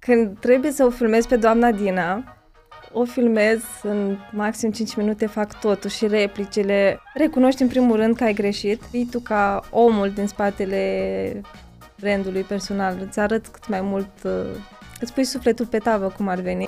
[0.00, 2.36] Când trebuie să o filmez pe doamna Dina,
[2.92, 7.00] o filmez în maxim 5 minute, fac totul și replicile.
[7.14, 8.82] Recunoști în primul rând că ai greșit.
[8.90, 11.40] Fii tu ca omul din spatele
[12.00, 12.98] brandului personal.
[13.06, 14.32] Îți arăt cât mai mult, uh,
[15.00, 16.64] îți pui sufletul pe tavă cum ar veni.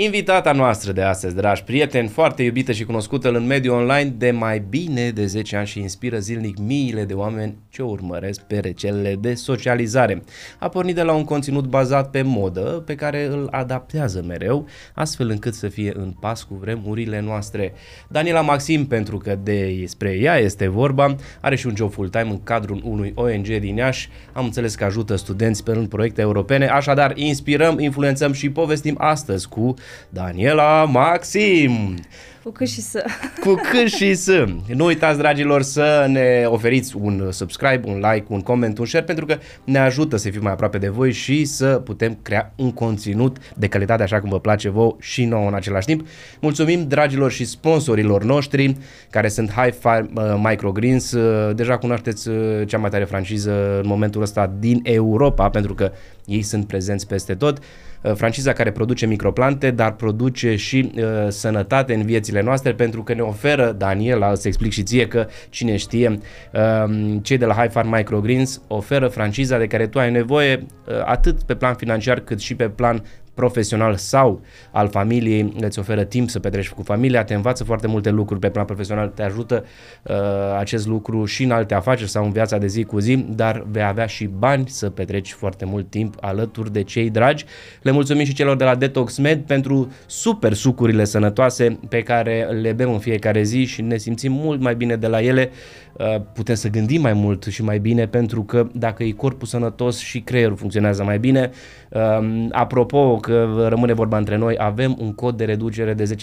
[0.00, 4.64] Invitata noastră de astăzi, dragi prieteni, foarte iubită și cunoscută în mediul online de mai
[4.68, 9.16] bine de 10 ani și inspiră zilnic miile de oameni ce o urmăresc pe rețelele
[9.20, 10.22] de socializare.
[10.58, 15.28] A pornit de la un conținut bazat pe modă, pe care îl adaptează mereu, astfel
[15.28, 17.72] încât să fie în pas cu vremurile noastre.
[18.08, 22.80] Daniela Maxim, pentru că despre ea este vorba, are și un job full-time în cadrul
[22.84, 24.08] unui ONG din Iași.
[24.32, 29.48] Am înțeles că ajută studenți pe rând proiecte europene, așadar inspirăm, influențăm și povestim astăzi
[29.48, 29.74] cu
[30.08, 31.94] Daniela Maxim.
[32.48, 33.04] Cu cât și să.
[33.44, 34.44] Cu cât și să.
[34.74, 39.26] Nu uitați, dragilor, să ne oferiți un subscribe, un like, un comment, un share, pentru
[39.26, 43.36] că ne ajută să fim mai aproape de voi și să putem crea un conținut
[43.54, 46.06] de calitate așa cum vă place vouă și nouă în același timp.
[46.40, 48.76] Mulțumim, dragilor și sponsorilor noștri,
[49.10, 51.12] care sunt Hi-Fi uh, Microgreens.
[51.12, 55.92] Uh, deja cunoașteți uh, cea mai tare franciză în momentul ăsta din Europa, pentru că
[56.24, 57.58] ei sunt prezenți peste tot.
[58.02, 63.14] Uh, franciza care produce microplante, dar produce și uh, sănătate în viețile noastre pentru că
[63.14, 66.18] ne oferă, Daniela, să explic și ție că cine știe,
[66.52, 70.94] uh, cei de la High Farm Microgreens oferă franciza de care tu ai nevoie uh,
[71.04, 73.02] atât pe plan financiar cât și pe plan
[73.38, 78.10] profesional sau al familiei, îți oferă timp să petreci cu familia, te învață foarte multe
[78.10, 79.64] lucruri pe plan profesional, te ajută
[80.02, 80.16] uh,
[80.58, 83.82] acest lucru și în alte afaceri sau în viața de zi cu zi, dar vei
[83.82, 87.44] avea și bani să petreci foarte mult timp alături de cei dragi.
[87.82, 92.72] Le mulțumim și celor de la Detox Med pentru super sucurile sănătoase pe care le
[92.72, 95.50] bem în fiecare zi și ne simțim mult mai bine de la ele.
[95.92, 99.98] Uh, putem să gândim mai mult și mai bine pentru că dacă e corpul sănătos
[99.98, 101.50] și creierul funcționează mai bine.
[101.90, 106.16] Um, apropo, că rămâne vorba între noi, avem un cod de reducere de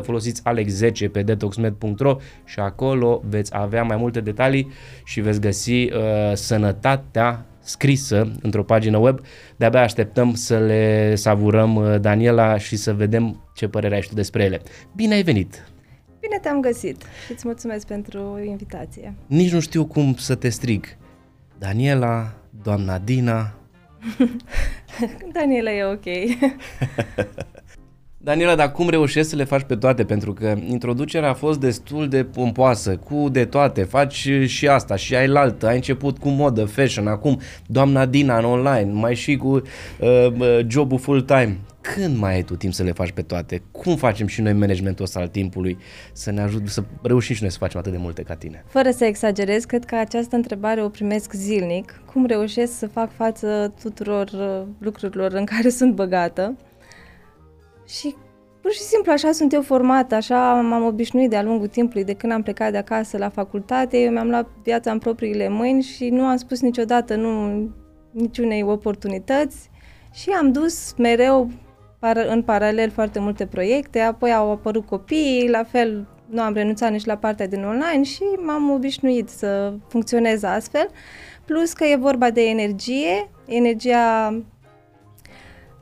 [0.00, 4.70] 10%, folosiți Alex10 pe detoxmed.ro și acolo veți avea mai multe detalii
[5.04, 5.90] și veți găsi uh,
[6.32, 9.20] sănătatea scrisă într-o pagină web.
[9.56, 14.44] De-abia așteptăm să le savurăm, uh, Daniela, și să vedem ce părere ai tu despre
[14.44, 14.60] ele.
[14.94, 15.64] Bine ai venit!
[16.20, 19.14] Bine te-am găsit și îți mulțumesc pentru invitație.
[19.26, 20.84] Nici nu știu cum să te strig.
[21.58, 22.32] Daniela,
[22.62, 23.59] doamna Dina.
[25.32, 26.38] Daniela e ok.
[28.22, 30.04] Daniela, dar cum reușești să le faci pe toate?
[30.04, 35.16] Pentru că introducerea a fost destul de pompoasă, cu de toate, faci și asta și
[35.16, 39.48] ai altă, ai început cu modă, fashion, acum doamna Dina în online, mai și cu
[39.48, 39.62] uh,
[40.38, 43.62] uh jobul full-time când mai ai tu timp să le faci pe toate?
[43.70, 45.78] Cum facem și noi managementul ăsta al timpului
[46.12, 48.64] să ne ajut să reușim și noi să facem atât de multe ca tine?
[48.66, 52.02] Fără să exagerez, cred că această întrebare o primesc zilnic.
[52.12, 56.54] Cum reușesc să fac față tuturor uh, lucrurilor în care sunt băgată?
[57.98, 58.14] Și
[58.60, 62.32] pur și simplu așa sunt eu formată, așa m-am obișnuit de-a lungul timpului, de când
[62.32, 66.24] am plecat de acasă la facultate, eu mi-am luat viața în propriile mâini și nu
[66.24, 67.62] am spus niciodată nu
[68.10, 69.70] niciunei oportunități.
[70.12, 71.50] Și am dus mereu
[72.28, 77.04] în paralel foarte multe proiecte, apoi au apărut copiii, la fel nu am renunțat nici
[77.04, 80.88] la partea din online și m-am obișnuit să funcționez astfel,
[81.44, 84.34] plus că e vorba de energie, energia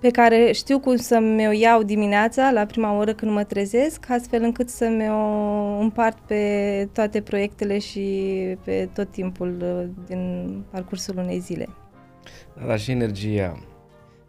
[0.00, 4.42] pe care știu cum să-mi o iau dimineața la prima oră când mă trezesc, astfel
[4.42, 8.06] încât să-mi o împart pe toate proiectele și
[8.64, 11.69] pe tot timpul uh, din parcursul unei zile.
[12.59, 13.59] Da, dar și energia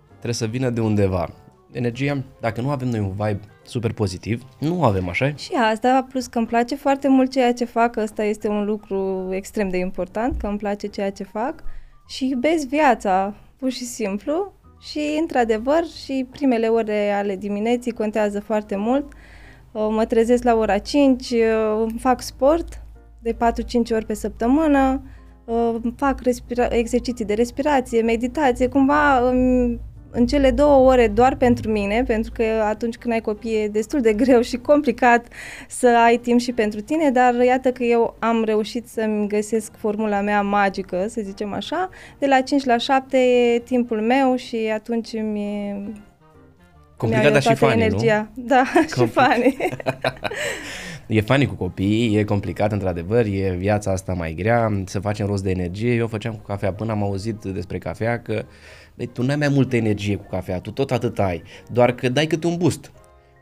[0.09, 1.29] trebuie să vină de undeva
[1.71, 6.27] energia, dacă nu avem noi un vibe super pozitiv, nu avem așa Și asta, plus
[6.27, 10.39] că îmi place foarte mult ceea ce fac, ăsta este un lucru extrem de important,
[10.39, 11.63] că îmi place ceea ce fac
[12.07, 14.53] și iubesc viața, pur și simplu.
[14.79, 19.13] Și, într-adevăr, și primele ore ale dimineții contează foarte mult.
[19.71, 22.81] Uh, mă trezesc la ora 5, uh, fac sport
[23.21, 25.01] de 4-5 ori pe săptămână,
[25.45, 29.31] uh, fac respira- exerciții de respirație, meditație, cumva
[30.11, 34.01] în cele două ore doar pentru mine, pentru că atunci când ai copii e destul
[34.01, 35.27] de greu și complicat
[35.67, 40.21] să ai timp și pentru tine, dar iată că eu am reușit să-mi găsesc formula
[40.21, 41.89] mea magică, să zicem așa,
[42.19, 45.73] de la 5 la 7 e timpul meu și atunci mi
[46.99, 48.29] Complicat, dar și funny, energia.
[48.33, 48.43] Nu?
[48.43, 48.63] Da,
[48.97, 49.57] și funny.
[51.17, 55.43] e funny cu copii, e complicat într-adevăr, e viața asta mai grea, să facem rost
[55.43, 55.93] de energie.
[55.93, 58.45] Eu făceam cu cafea până am auzit despre cafea că
[58.99, 62.25] băi, tu n-ai mai multă energie cu cafea, tu tot atât ai, doar că dai
[62.25, 62.91] câte un boost.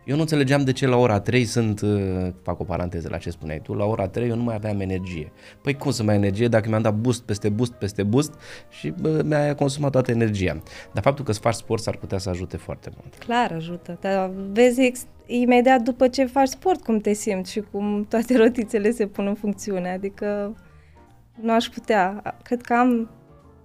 [0.06, 3.30] Eu nu înțelegeam de ce la ora 3 sunt, uh, fac o paranteză la ce
[3.30, 5.32] spuneai tu, la ora 3 eu nu mai aveam energie.
[5.62, 8.34] Păi cum să mai energie dacă mi-am dat boost peste boost peste boost
[8.70, 10.62] și bă, mi-a consumat toată energia.
[10.94, 13.16] Dar faptul că să faci sport s-ar putea să ajute foarte mult.
[13.16, 18.06] Clar ajută, dar vezi ex- imediat după ce faci sport cum te simți și cum
[18.10, 20.56] toate rotițele se pun în funcțiune, adică
[21.42, 22.36] nu aș putea.
[22.44, 23.10] Cred că am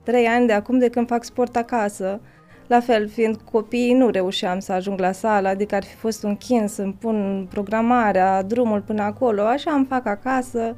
[0.02, 2.20] trei ani de acum de când fac sport acasă
[2.66, 6.37] la fel, fiind copii, nu reușeam să ajung la sală, adică ar fi fost un
[6.37, 10.76] chin să-mi pun programarea, drumul până acolo, așa îmi fac acasă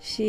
[0.00, 0.28] și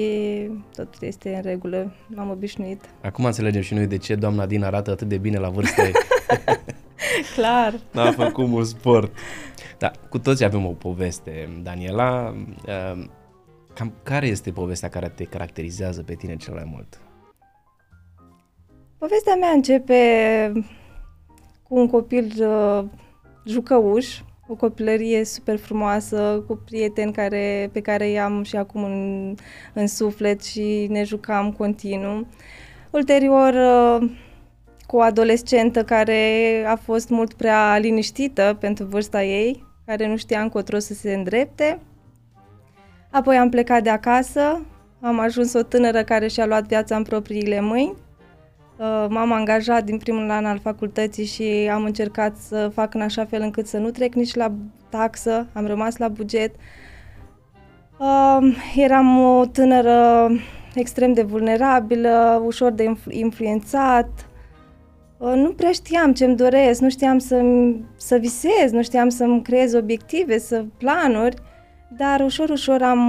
[0.75, 2.81] tot este în regulă, m-am obișnuit.
[3.01, 5.81] Acum înțelegem și noi de ce doamna Dina arată atât de bine la vârstă.
[7.35, 7.79] Clar.
[7.93, 9.11] A făcut mult sport.
[9.77, 12.35] Da, cu toți avem o poveste, Daniela.
[12.65, 13.11] Ehm,
[13.73, 16.99] cam care este povestea care te caracterizează pe tine cel mai mult?
[19.05, 20.51] Povestea mea începe
[21.63, 22.83] cu un copil uh,
[23.45, 29.35] jucăuș, o copilărie super frumoasă, cu prieteni care, pe care i-am și acum în,
[29.73, 32.27] în suflet și ne jucam continuu.
[32.89, 34.09] Ulterior, uh,
[34.87, 40.41] cu o adolescentă care a fost mult prea liniștită pentru vârsta ei, care nu știa
[40.41, 41.79] încotro să se îndrepte.
[43.11, 44.65] Apoi am plecat de acasă,
[45.01, 48.04] am ajuns o tânără care și-a luat viața în propriile mâini Uh,
[49.09, 53.41] m-am angajat din primul an al facultății și am încercat să fac în așa fel
[53.41, 54.51] încât să nu trec nici la
[54.89, 56.55] taxă, am rămas la buget.
[57.97, 60.29] Uh, eram o tânără
[60.73, 64.09] extrem de vulnerabilă, ușor de influențat.
[65.17, 67.43] Uh, nu prea știam ce-mi doresc, nu știam să,
[67.97, 71.35] să visez, nu știam să-mi creez obiective, să planuri,
[71.97, 72.99] dar ușor, ușor am,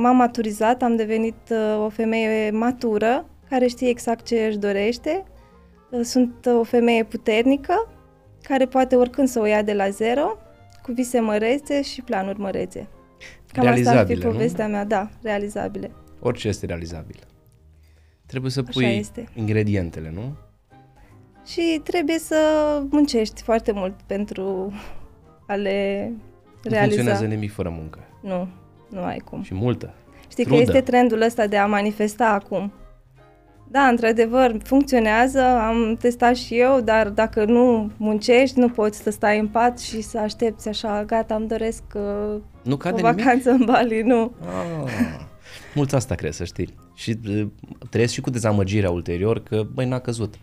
[0.00, 1.52] m-am maturizat, am devenit
[1.84, 5.24] o femeie matură care știe exact ce își dorește.
[6.02, 7.92] Sunt o femeie puternică,
[8.42, 10.38] care poate oricând să o ia de la zero,
[10.82, 12.88] cu vise mărețe și planuri mărețe.
[13.52, 14.72] Cam asta ar fi povestea nu?
[14.72, 15.90] mea, da, realizabile.
[16.20, 17.16] Orice este realizabil.
[18.26, 19.28] Trebuie să pui este.
[19.34, 20.36] ingredientele, nu?
[21.46, 22.36] Și trebuie să
[22.90, 24.72] muncești foarte mult pentru
[25.46, 26.80] a le nu realiza.
[26.80, 27.98] Nu funcționează nimic fără muncă.
[28.20, 28.48] Nu,
[28.88, 29.42] nu ai cum.
[29.42, 29.94] Și multă.
[30.30, 30.62] Știi Trudă.
[30.62, 32.72] că este trendul ăsta de a manifesta acum.
[33.70, 39.38] Da, într-adevăr, funcționează, am testat și eu, dar dacă nu muncești, nu poți să stai
[39.38, 43.68] în pat și să aștepți așa, gata, îmi doresc uh, nu cade o vacanță nimic?
[43.68, 44.32] în Bali, nu.
[44.40, 44.92] Ah,
[45.74, 46.74] mulți asta cred, să știi.
[46.94, 47.46] Și uh,
[47.90, 50.34] trăiesc și cu dezamăgirea ulterior că, băi, n-a căzut.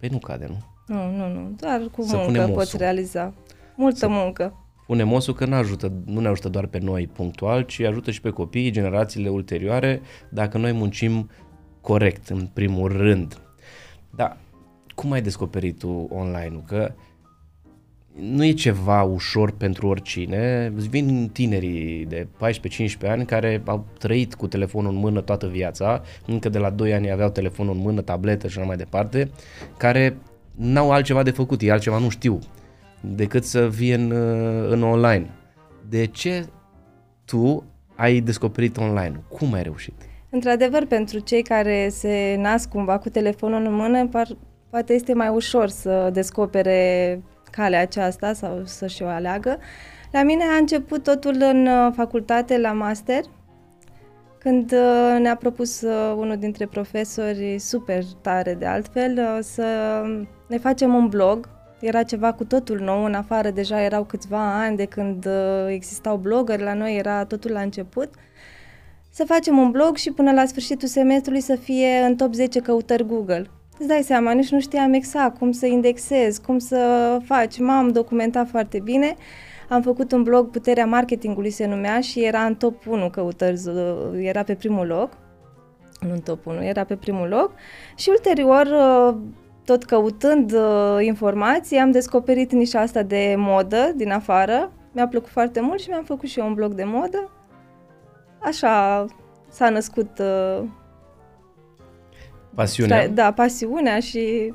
[0.00, 0.58] Păi nu cade, nu?
[0.86, 3.34] Nu, nu, nu, doar cu să muncă poți realiza.
[3.76, 4.56] Multă să muncă.
[4.86, 8.20] Pune mosul că nu ajută, nu ne ajută doar pe noi punctual, ci ajută și
[8.20, 11.30] pe copii, generațiile ulterioare, dacă noi muncim
[11.82, 13.40] corect, în primul rând.
[14.10, 14.36] Da,
[14.94, 16.62] cum ai descoperit tu online-ul?
[16.66, 16.92] Că
[18.20, 20.72] nu e ceva ușor pentru oricine.
[20.74, 22.26] Vin tinerii de
[23.06, 26.94] 14-15 ani care au trăit cu telefonul în mână toată viața, încă de la 2
[26.94, 29.30] ani aveau telefonul în mână, tabletă și așa mai departe,
[29.76, 30.16] care
[30.54, 32.38] n-au altceva de făcut, ei altceva nu știu
[33.00, 34.10] decât să fie în,
[34.68, 35.30] în online.
[35.88, 36.46] De ce
[37.24, 37.64] tu
[37.94, 39.22] ai descoperit online?
[39.28, 39.94] Cum ai reușit?
[40.34, 44.26] Într-adevăr, pentru cei care se nasc cumva cu telefonul în mână, par,
[44.70, 49.58] poate este mai ușor să descopere calea aceasta sau să-și o aleagă.
[50.12, 53.24] La mine a început totul în uh, facultate, la master,
[54.38, 59.64] când uh, ne-a propus uh, unul dintre profesori, super tare de altfel, să
[60.48, 61.48] ne facem un blog.
[61.80, 65.28] Era ceva cu totul nou, în afară deja erau câțiva ani de când
[65.68, 68.14] existau blogări, la noi era totul la început.
[69.12, 72.60] Uh, să facem un blog și până la sfârșitul semestrului să fie în top 10
[72.60, 73.50] căutări Google.
[73.78, 77.58] Îți dai seama, nici nu știam exact cum să indexez, cum să faci.
[77.58, 79.16] M-am documentat foarte bine.
[79.68, 83.60] Am făcut un blog, Puterea Marketingului se numea și era în top 1 căutări,
[84.20, 85.10] era pe primul loc.
[86.00, 87.52] Nu în top 1, era pe primul loc.
[87.96, 88.68] Și ulterior,
[89.64, 90.54] tot căutând
[91.00, 94.72] informații, am descoperit nișa asta de modă din afară.
[94.92, 97.30] Mi-a plăcut foarte mult și mi-am făcut și eu un blog de modă
[98.44, 99.04] așa
[99.48, 100.64] s-a născut uh,
[102.54, 103.08] pasiunea.
[103.08, 104.52] Da, pasiunea și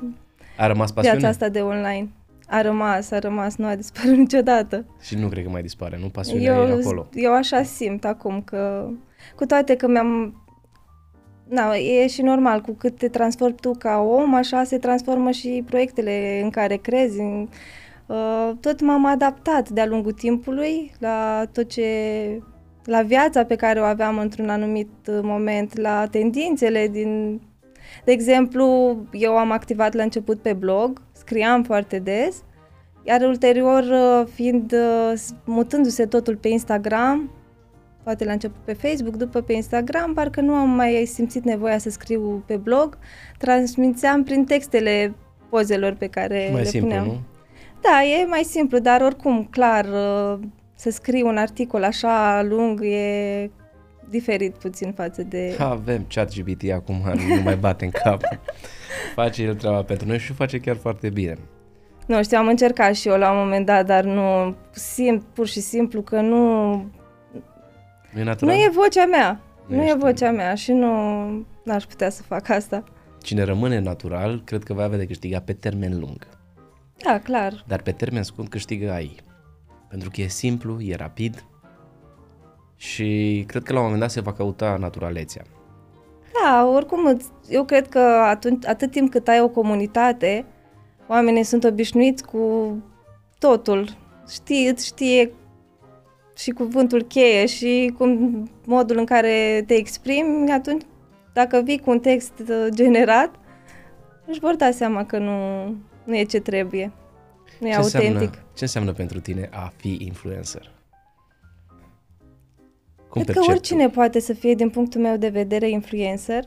[0.56, 1.18] a rămas pasiunea?
[1.18, 2.08] viața asta de online.
[2.48, 4.84] A rămas, a rămas, nu a dispărut niciodată.
[5.00, 6.06] Și nu cred că mai dispare, nu?
[6.06, 7.08] Pasiunea eu, e acolo.
[7.14, 8.88] Eu așa simt acum că,
[9.36, 10.42] cu toate că mi-am
[11.48, 15.62] Na, e și normal, cu cât te transformi tu ca om, așa se transformă și
[15.66, 17.20] proiectele în care crezi.
[17.20, 21.88] Uh, tot m-am adaptat de-a lungul timpului la tot ce
[22.88, 27.40] la viața pe care o aveam într-un anumit uh, moment, la tendințele din...
[28.04, 32.42] De exemplu, eu am activat la început pe blog, scriam foarte des,
[33.02, 34.74] iar ulterior, uh, fiind
[35.44, 37.30] mutându-se totul pe Instagram,
[38.02, 41.90] poate la început pe Facebook, după pe Instagram, parcă nu am mai simțit nevoia să
[41.90, 42.98] scriu pe blog,
[43.38, 45.14] transmiteam prin textele
[45.48, 47.06] pozelor pe care mai le simplu, puneam.
[47.06, 47.20] nu?
[47.80, 50.38] Da, e mai simplu, dar oricum, clar, uh,
[50.78, 53.50] să scrii un articol așa lung e
[54.08, 55.56] diferit puțin față de...
[55.58, 57.02] Avem chat GPT acum,
[57.36, 58.20] nu mai bate în cap.
[59.14, 61.36] face el treaba pentru noi și o face chiar foarte bine.
[62.06, 65.60] Nu știu, am încercat și eu la un moment dat, dar nu simt pur și
[65.60, 66.70] simplu că nu...
[68.12, 68.54] Nu e natural?
[68.54, 69.40] Nu e vocea mea.
[69.66, 70.92] Nu Nu, e ești- vocea mea și nu
[71.64, 72.84] n-aș putea să fac asta.
[73.22, 76.26] Cine rămâne natural, cred că va avea de câștigat pe termen lung.
[77.04, 77.64] Da, clar.
[77.66, 79.16] Dar pe termen scurt câștigă AI.
[79.88, 81.44] Pentru că e simplu, e rapid
[82.76, 85.42] și cred că la un moment dat se va căuta naturalețea.
[86.42, 90.44] Da, oricum, îți- eu cred că atunci, atât timp cât ai o comunitate,
[91.08, 92.72] oamenii sunt obișnuiți cu
[93.38, 93.88] totul.
[94.30, 95.32] Știi, îți știe
[96.36, 100.82] și cuvântul cheie și cum, modul în care te exprimi, atunci
[101.32, 103.30] dacă vii cu un text uh, generat,
[104.26, 105.64] își vor da seama că nu,
[106.04, 106.92] nu e ce trebuie.
[107.60, 108.04] Nu e ce autentic.
[108.10, 110.70] Înseamnă, ce înseamnă pentru tine a fi influencer?
[113.08, 116.44] Cum Cred că percepi oricine poate să fie, din punctul meu de vedere, influencer,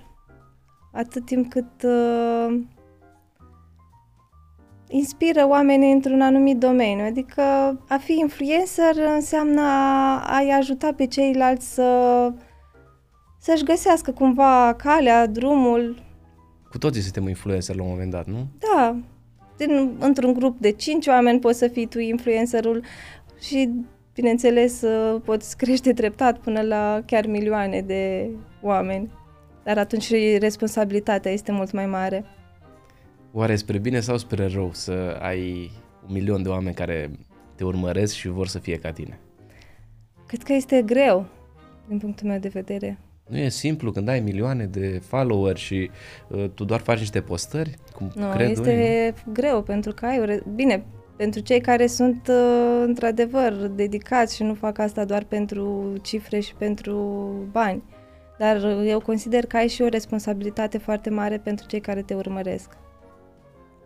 [0.92, 2.60] atât timp cât uh,
[4.88, 7.06] inspiră oamenii într-un anumit domeniu.
[7.06, 7.42] Adică
[7.88, 12.34] a fi influencer înseamnă a, a-i ajuta pe ceilalți să,
[13.40, 15.94] să-și găsească cumva calea, drumul.
[15.94, 16.70] tu?
[16.70, 18.48] Cu toții suntem influencer la un moment dat, nu?
[18.60, 18.96] Da,
[19.66, 22.84] din, într-un grup de cinci oameni poți să fii tu influencerul
[23.40, 23.70] și,
[24.14, 28.30] bineînțeles, uh, poți crește treptat până la chiar milioane de
[28.62, 29.12] oameni.
[29.64, 32.26] Dar atunci și responsabilitatea este mult mai mare.
[33.32, 35.72] Oare spre bine sau spre rău să ai
[36.08, 37.12] un milion de oameni care
[37.56, 39.20] te urmăresc și vor să fie ca tine?
[40.28, 41.26] Cred că este greu,
[41.88, 43.00] din punctul meu de vedere.
[43.28, 45.90] Nu e simplu când ai milioane de follower și
[46.28, 50.20] uh, tu doar faci niște postări, cum Nu, cred este unii, greu pentru că ai
[50.20, 50.86] o re- Bine,
[51.16, 56.56] pentru cei care sunt uh, într-adevăr dedicați și nu fac asta doar pentru cifre și
[56.56, 56.96] pentru
[57.52, 57.84] bani.
[58.38, 62.14] Dar uh, eu consider că ai și o responsabilitate foarte mare pentru cei care te
[62.14, 62.70] urmăresc.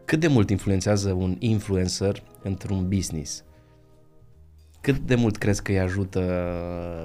[0.05, 3.43] Cât de mult influențează un influencer într-un business?
[4.81, 6.19] Cât de mult crezi că îi ajută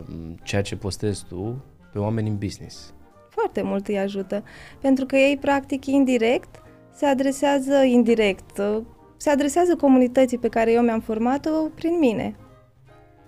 [0.08, 2.94] uh, ceea ce postezi tu pe oameni în business?
[3.28, 4.44] Foarte mult îi ajută,
[4.80, 6.62] pentru că ei, practic, indirect,
[6.94, 8.82] se adresează indirect, uh,
[9.16, 12.36] se adresează comunității pe care eu mi-am format-o prin mine.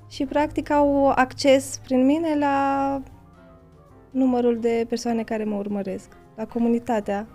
[0.08, 3.02] Și, practic, au acces prin mine la
[4.10, 7.28] numărul de persoane care mă urmăresc, la comunitatea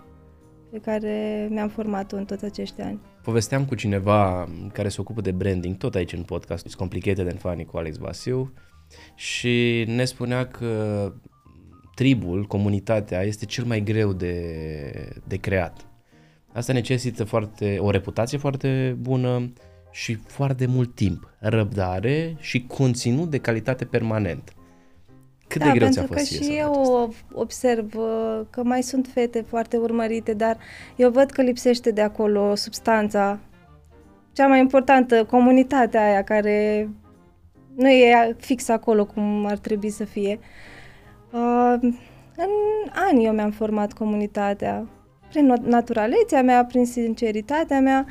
[0.70, 3.00] pe care mi-am format-o în toți acești ani.
[3.22, 7.38] Povesteam cu cineva care se ocupă de branding, tot aici în podcast, It's Complicated and
[7.38, 8.52] Funny cu Alex Vasiu,
[9.14, 11.12] și ne spunea că
[11.94, 14.52] tribul, comunitatea, este cel mai greu de,
[15.26, 15.86] de creat.
[16.52, 19.52] Asta necesită foarte, o reputație foarte bună
[19.90, 24.52] și foarte mult timp, răbdare și conținut de calitate permanent.
[25.48, 27.40] Cât da, de greu ți-a pentru fost că ție și să eu faci asta?
[27.40, 30.58] observ uh, că mai sunt fete foarte urmărite, dar
[30.96, 33.38] eu văd că lipsește de acolo substanța,
[34.32, 36.88] cea mai importantă, comunitatea aia care
[37.78, 40.38] nu e fix acolo cum ar trebui să fie.
[41.30, 41.74] Uh,
[42.36, 42.50] în
[43.08, 44.86] ani eu mi-am format comunitatea,
[45.28, 48.06] prin not- naturalețea mea, prin sinceritatea mea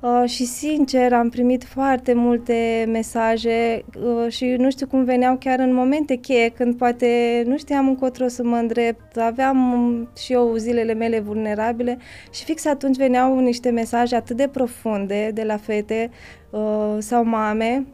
[0.00, 5.58] uh, și sincer am primit foarte multe mesaje uh, și nu știu cum veneau chiar
[5.58, 10.54] în momente cheie când poate nu știam încotro să mă îndrept, aveam um, și eu
[10.56, 11.98] zilele mele vulnerabile
[12.32, 16.10] și fix atunci veneau niște mesaje atât de profunde de la fete
[16.50, 17.86] uh, sau mame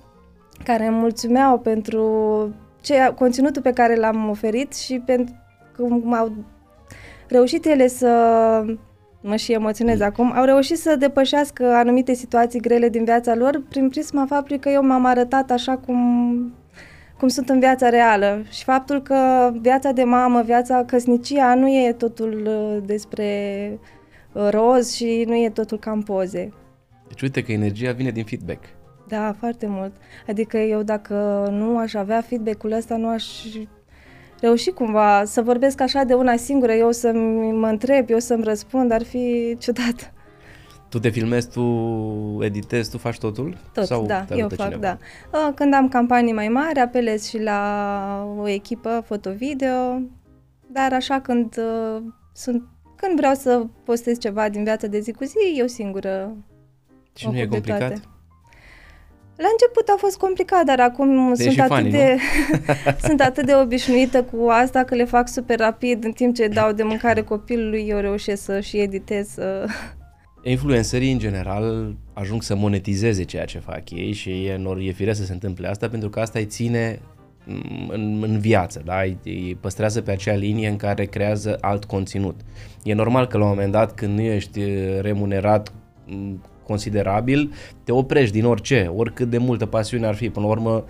[0.64, 2.04] care îmi mulțumeau pentru
[2.80, 5.34] ce, conținutul pe care l-am oferit și pentru
[5.76, 6.32] cum au
[7.28, 8.08] reușit ele să
[9.20, 13.88] mă și emoționez acum, au reușit să depășească anumite situații grele din viața lor prin
[13.88, 16.54] prisma faptului că eu m-am arătat așa cum,
[17.18, 21.92] cum sunt în viața reală și faptul că viața de mamă, viața căsnicia nu e
[21.92, 23.28] totul uh, despre
[24.32, 26.52] uh, roz și nu e totul cam poze.
[27.08, 28.64] Deci uite că energia vine din feedback.
[29.08, 29.92] Da, foarte mult.
[30.28, 33.24] Adică eu dacă nu aș avea feedback-ul ăsta, nu aș
[34.40, 37.12] reuși cumva să vorbesc așa de una singură, eu să
[37.52, 40.12] mă întreb, eu să-mi răspund, ar fi ciudat.
[40.88, 41.62] Tu te filmezi, tu
[42.40, 43.56] editezi, tu faci totul?
[43.72, 44.82] Tot, Sau da, te eu ajută fac, cineva?
[44.82, 44.98] da.
[45.38, 50.00] Uh, Când am campanii mai mari, apelez și la o echipă foto-video,
[50.72, 52.62] dar așa când uh, sunt
[52.96, 56.36] când vreau să postez ceva din viața de zi cu zi, eu singură
[57.14, 57.88] Și mă nu e ocup de complicat?
[57.88, 58.02] toate.
[59.36, 62.16] La început a fost complicat, dar acum Deci sunt și atât, funny, de,
[63.08, 66.72] sunt atât de obișnuită cu asta că le fac super rapid, în timp ce dau
[66.72, 69.28] de mâncare copilului, eu reușesc să și editez.
[69.28, 69.66] Să...
[70.42, 75.20] Influencerii, în general, ajung să monetizeze ceea ce fac ei și e, nor, e firesc
[75.20, 77.00] să se întâmple asta pentru că asta îi ține
[77.44, 79.00] mm, în, în viață, da?
[79.00, 82.40] Îi, îi păstrează pe acea linie în care creează alt conținut.
[82.82, 85.72] E normal că la un moment dat, când nu ești eh, remunerat
[86.06, 87.52] mm, considerabil,
[87.84, 90.30] te oprești din orice, oricât de multă pasiune ar fi.
[90.30, 90.84] Până la urmă,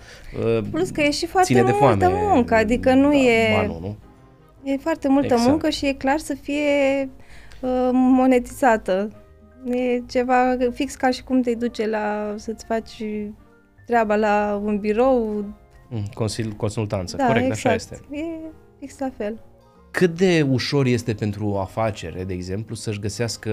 [0.45, 3.55] eh, Plus că e și foarte ține de multă foame, muncă, adică nu da, e...
[3.55, 3.95] Banul, nu?
[4.63, 5.49] E foarte multă Exact.
[5.49, 7.09] muncă și e clar să fie
[7.61, 9.11] uh, monetizată.
[9.65, 13.03] E ceva fix ca și cum te duce la să-ți faci
[13.85, 15.45] treaba la un birou.
[15.89, 17.65] Mm, Consil, consultanță, da, corect, exact.
[17.65, 17.99] așa este.
[18.11, 18.23] E
[18.79, 19.39] fix la fel.
[19.97, 23.51] Cât de ușor este pentru o afacere, de exemplu, să-și găsească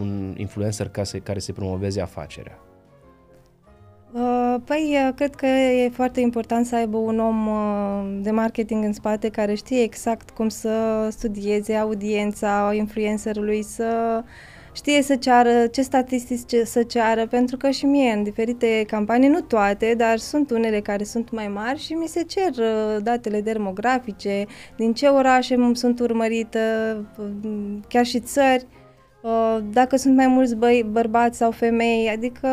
[0.00, 2.58] un influencer ca să, care să promoveze afacerea?
[4.12, 8.84] Uh, Păi, uh, cred că e foarte important să aibă un om uh, de marketing
[8.84, 14.22] în spate care știe exact cum să studieze audiența influencerului, să
[14.72, 19.28] știe să ceară, ce statistici ce- să ceară, pentru că și mie în diferite campanii,
[19.28, 23.40] nu toate, dar sunt unele care sunt mai mari și mi se cer uh, datele
[23.40, 26.58] demografice, din ce orașe m- sunt urmărită,
[27.18, 28.66] uh, chiar și țări,
[29.22, 32.48] uh, dacă sunt mai mulți băi, bărbați sau femei, adică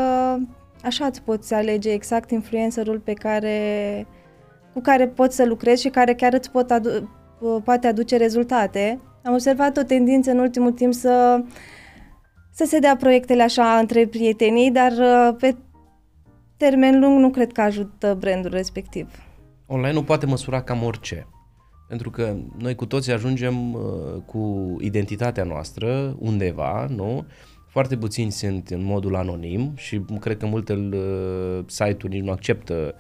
[0.84, 3.58] așa îți poți alege exact influencerul pe care,
[4.74, 7.10] cu care poți să lucrezi și care chiar îți pot adu-
[7.64, 9.00] poate aduce rezultate.
[9.24, 11.44] Am observat o tendință în ultimul timp să,
[12.60, 15.56] să se dea proiectele așa între prietenii, dar uh, pe
[16.58, 19.08] termen lung nu cred că ajută brandul respectiv.
[19.66, 21.28] Online nu poate măsura cam orice.
[21.88, 23.82] Pentru că noi cu toții ajungem uh,
[24.26, 27.26] cu identitatea noastră undeva, nu?
[27.80, 32.96] Foarte puțini sunt în modul anonim și cred că multe uh, site-uri nici nu acceptă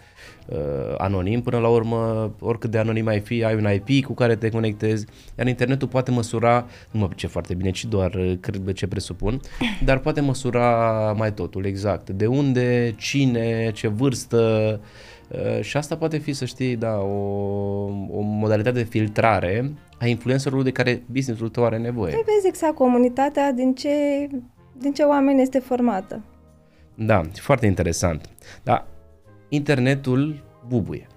[0.48, 0.58] uh,
[0.98, 1.42] anonim.
[1.42, 5.06] Până la urmă, oricât de anonim ai fi, ai un IP cu care te conectezi,
[5.38, 9.40] iar internetul poate măsura, nu mă pricep foarte bine, ci doar uh, cred ce presupun,
[9.84, 10.68] dar poate măsura
[11.18, 12.10] mai totul, exact.
[12.10, 14.80] De unde, cine, ce vârstă,
[15.32, 17.08] Uh, și asta poate fi, să știi, da, o,
[18.12, 22.14] o modalitate de filtrare a influencerului de care businessul tău are nevoie.
[22.14, 23.90] Păi vezi exact comunitatea din ce,
[24.80, 26.22] din ce oameni este formată.
[26.96, 28.30] Da, foarte interesant.
[28.64, 28.88] Da,
[29.50, 31.08] internetul bubuie.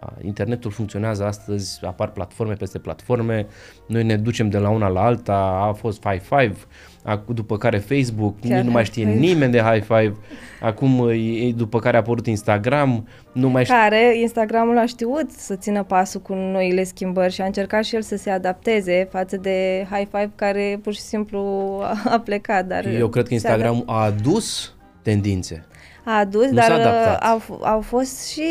[0.00, 3.46] Da, internetul funcționează astăzi, apar platforme peste platforme,
[3.86, 5.36] noi ne ducem de la una la alta,
[5.68, 6.56] a fost High Five,
[7.04, 9.18] ac- după care Facebook, Chiar nici nu mai High știe Five.
[9.18, 10.14] nimeni de High Five,
[10.60, 15.54] acum e- după care a apărut Instagram, nu mai știe Care Instagramul a știut să
[15.56, 19.86] țină pasul cu noile schimbări și a încercat și el să se adapteze față de
[19.90, 21.38] High Five care pur și simplu
[21.82, 22.66] a- a plecat.
[22.66, 25.64] Dar Eu cred că se Instagram a adus tendințe.
[26.04, 27.22] a adus, Nu dar s-a adaptat.
[27.22, 28.42] uh, au, f- au fost și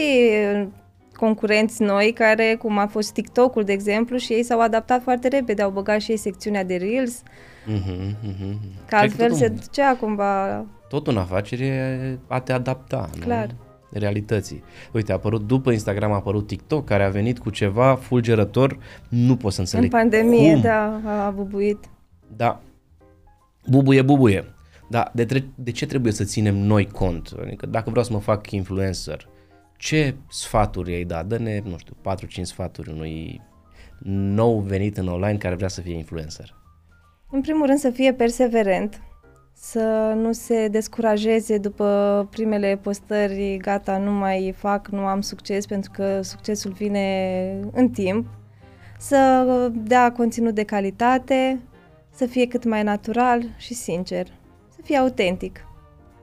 [0.55, 0.63] uh,
[1.25, 5.61] concurenți noi care, cum a fost TikTok-ul, de exemplu, și ei s-au adaptat foarte repede,
[5.61, 7.21] au băgat și ei secțiunea de Reels,
[7.65, 8.57] Mhm, mhm.
[8.85, 13.09] că Cred altfel tot se un- ducea cumva, tot în afacere e a te adapta
[13.19, 13.45] Clar.
[13.47, 13.99] Nu?
[13.99, 14.63] realității.
[14.93, 18.77] Uite, a apărut după Instagram, a apărut TikTok, care a venit cu ceva fulgerător,
[19.09, 20.61] nu pot să în înțeleg pandemie, cum.
[20.61, 21.77] da, a bubuit.
[22.35, 22.61] Da,
[23.67, 24.45] bubuie, bubuie.
[24.89, 27.33] Da, de, tre- de ce trebuie să ținem noi cont?
[27.41, 29.27] Adică dacă vreau să mă fac influencer,
[29.81, 31.23] ce sfaturi ai da?
[31.23, 31.95] Dă-ne, nu știu,
[32.39, 33.41] 4-5 sfaturi unui
[34.05, 36.55] nou venit în online care vrea să fie influencer.
[37.29, 39.01] În primul rând să fie perseverent,
[39.53, 45.91] să nu se descurajeze după primele postări, gata, nu mai fac, nu am succes, pentru
[45.91, 48.27] că succesul vine în timp,
[48.97, 51.59] să dea conținut de calitate,
[52.13, 54.27] să fie cât mai natural și sincer,
[54.69, 55.65] să fie autentic.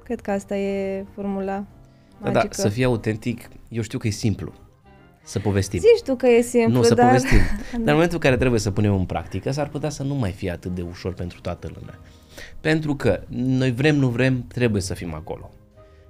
[0.04, 1.77] Cred că asta e formula Da,
[2.20, 2.46] magică.
[2.46, 4.52] da, să fie autentic, eu știu că e simplu
[5.28, 5.78] să povestim.
[5.78, 7.06] Zici tu că e simplu, nu, să dar...
[7.06, 7.38] povestim.
[7.70, 10.30] Dar în momentul în care trebuie să punem în practică, s-ar putea să nu mai
[10.30, 11.98] fie atât de ușor pentru toată lumea.
[12.60, 15.50] Pentru că noi vrem, nu vrem, trebuie să fim acolo.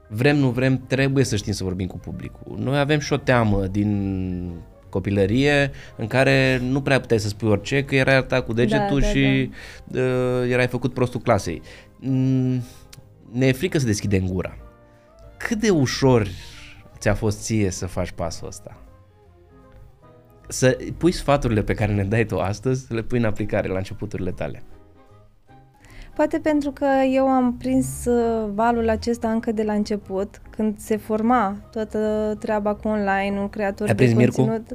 [0.08, 2.56] Vrem, nu vrem, trebuie să știm să vorbim cu publicul.
[2.58, 4.52] Noi avem și o teamă din
[4.88, 9.06] copilărie în care nu prea puteai să spui orice, că erai arătat cu degetul Da,
[9.06, 9.50] da, și
[9.94, 11.62] Uh, erai făcut prostul clasei.
[12.00, 12.62] Mm,
[13.32, 14.56] ne e frică să deschidem gura.
[15.38, 16.26] Cât de ușor
[16.98, 18.76] ți-a fost ție să faci pasul ăsta?
[20.48, 23.76] Să pui sfaturile pe care ne dai tu astăzi, să le pui în aplicare la
[23.76, 24.62] începuturile tale.
[26.14, 30.96] Poate pentru că eu am prins uh, valul acesta încă de la început, când se
[30.96, 34.48] forma toată treaba cu online, un creator Ai de prins conținut.
[34.48, 34.74] Mircu?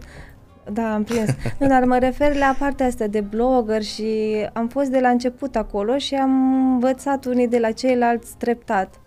[0.71, 1.29] Da, am prins.
[1.59, 5.55] nu, dar mă refer la partea asta de blogger și am fost de la început
[5.55, 8.99] acolo și am învățat unii de la ceilalți treptat.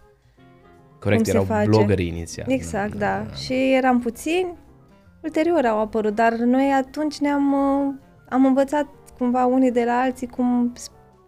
[1.00, 1.68] Corect, Cum se erau face?
[1.68, 2.50] blogări inițial.
[2.50, 3.26] Exact, da.
[3.44, 4.54] Și eram puțini,
[5.22, 7.94] ulterior au apărut, dar noi atunci ne-am uh,
[8.28, 8.86] am învățat
[9.18, 10.72] cumva unii de la alții cum,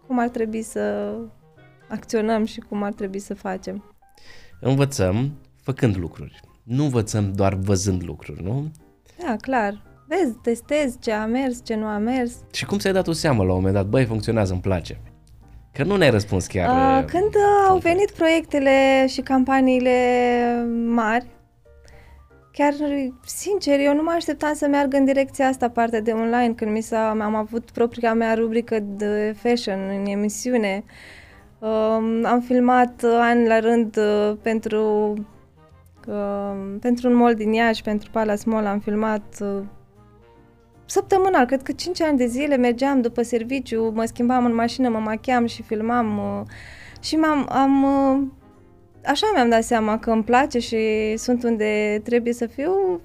[0.07, 1.15] cum ar trebui să
[1.89, 3.95] acționăm și cum ar trebui să facem.
[4.61, 6.41] Învățăm făcând lucruri.
[6.63, 8.71] Nu învățăm doar văzând lucruri, nu?
[9.27, 9.87] Da, clar.
[10.07, 12.33] Vezi, testezi ce a mers, ce nu a mers.
[12.53, 15.01] Și cum ți-ai dat tu seama la un moment dat, băi, funcționează, îmi place?
[15.79, 16.69] Că nu ne-ai răspuns chiar.
[16.69, 17.93] Uh, uh, când uh, au concret.
[17.93, 19.97] venit proiectele și campaniile
[20.87, 21.27] mari,
[22.53, 22.75] chiar,
[23.25, 26.81] sincer, eu nu mă așteptam să meargă în direcția asta, partea de online, când mi
[26.81, 30.85] s-a, am avut propria mea rubrică de fashion în emisiune.
[31.59, 35.15] Um, am filmat uh, ani la rând uh, pentru,
[36.07, 39.63] uh, pentru un mall din Iași, pentru Palace Mall, am filmat uh,
[40.91, 44.99] săptămânal, cred că 5 ani de zile mergeam după serviciu, mă schimbam în mașină, mă
[44.99, 46.47] machiam și filmam uh,
[47.01, 48.27] și m-am, am, uh,
[49.05, 50.77] așa mi-am dat seama că îmi place și
[51.17, 53.01] sunt unde trebuie să fiu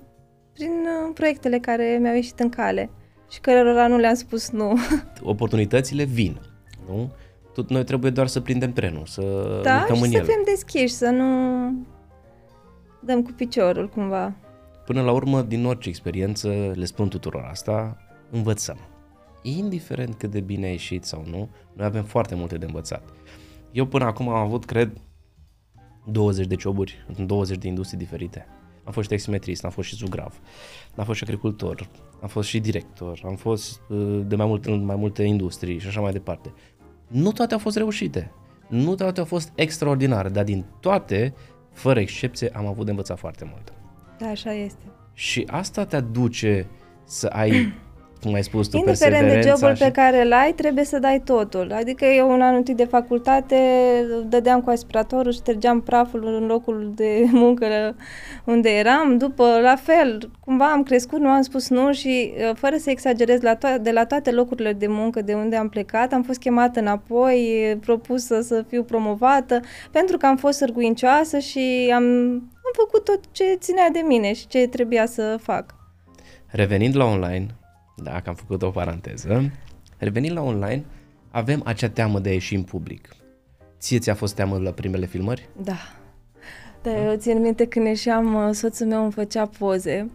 [0.54, 2.90] prin uh, proiectele care mi-au ieșit în cale
[3.30, 4.78] și cărora nu le-am spus nu.
[5.34, 6.40] Oportunitățile vin,
[6.88, 7.12] nu?
[7.54, 9.22] Tot noi trebuie doar să prindem trenul, să
[9.64, 10.24] da, urcăm și în să el.
[10.24, 11.26] fim deschiși, să nu
[13.00, 14.34] dăm cu piciorul cumva.
[14.86, 17.98] Până la urmă, din orice experiență, le spun tuturor asta,
[18.32, 18.78] învățăm.
[19.42, 23.04] Indiferent cât de bine a ieșit sau nu, noi avem foarte multe de învățat.
[23.72, 25.02] Eu până acum am avut, cred,
[26.06, 28.48] 20 de joburi în 20 de industrii diferite.
[28.84, 30.40] Am fost și taximetrist, am fost și zugrav,
[30.96, 31.90] am fost și agricultor,
[32.22, 35.88] am fost și director, am fost uh, de mai multe, în mai multe industrii și
[35.88, 36.54] așa mai departe.
[37.08, 38.32] Nu toate au fost reușite,
[38.70, 41.34] nu toate au fost extraordinare, dar din toate,
[41.72, 43.74] fără excepție, am avut de învățat foarte mult.
[44.18, 44.84] Da, așa este.
[45.14, 46.68] Și asta te aduce
[47.04, 47.74] să ai,
[48.24, 49.84] cum ai spus tu, Indiferent de perseverența jobul și...
[49.84, 51.72] pe care îl ai, trebuie să dai totul.
[51.74, 53.58] Adică eu un an întâi de facultate
[54.26, 57.96] dădeam cu aspiratorul, ștergeam praful în locul de muncă
[58.44, 59.18] unde eram.
[59.18, 63.42] După, la fel, cumva am crescut, nu am spus nu și uh, fără să exagerez,
[63.42, 66.80] la to- de la toate locurile de muncă de unde am plecat, am fost chemată
[66.80, 69.60] înapoi, propusă să fiu promovată,
[69.92, 72.04] pentru că am fost sârguincioasă și am,
[72.66, 75.76] am făcut tot ce ținea de mine și ce trebuia să fac.
[76.48, 77.46] Revenind la online,
[77.96, 79.52] da, că am făcut o paranteză,
[79.98, 80.84] revenind la online,
[81.32, 83.16] avem acea teamă de a ieși în public.
[83.80, 85.50] Ție ți-a fost teamă la primele filmări?
[85.64, 85.78] Da.
[86.82, 90.10] Da, eu țin minte când ieșeam, uh, soțul meu îmi făcea poze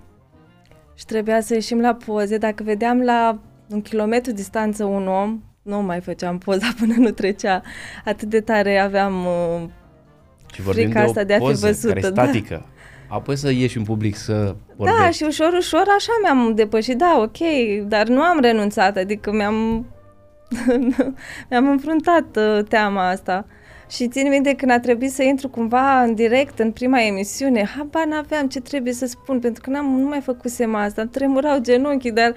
[0.95, 2.39] și trebuia să ieșim la poze.
[2.39, 7.63] Dacă vedeam la un kilometru distanță un om, nu mai făceam poza până nu trecea.
[8.05, 9.27] Atât de tare aveam...
[9.27, 9.69] uh,
[10.53, 12.23] Și vorbim Frica de o asta de a fi poză văzută, care e da.
[12.23, 12.67] statică.
[13.09, 15.03] Apoi să ieși în public să vorbești.
[15.03, 16.97] Da, și ușor, ușor așa mi-am depășit.
[16.97, 17.39] Da, ok,
[17.89, 19.87] dar nu am renunțat, adică mi-am...
[21.51, 23.47] mi-am înfruntat uh, teama asta.
[23.91, 28.05] Și țin minte când a trebuit să intru cumva în direct în prima emisiune, habar
[28.05, 32.13] n-aveam ce trebuie să spun, pentru că n-am, nu mai făcusem asta, îmi tremurau genunchii,
[32.13, 32.33] dar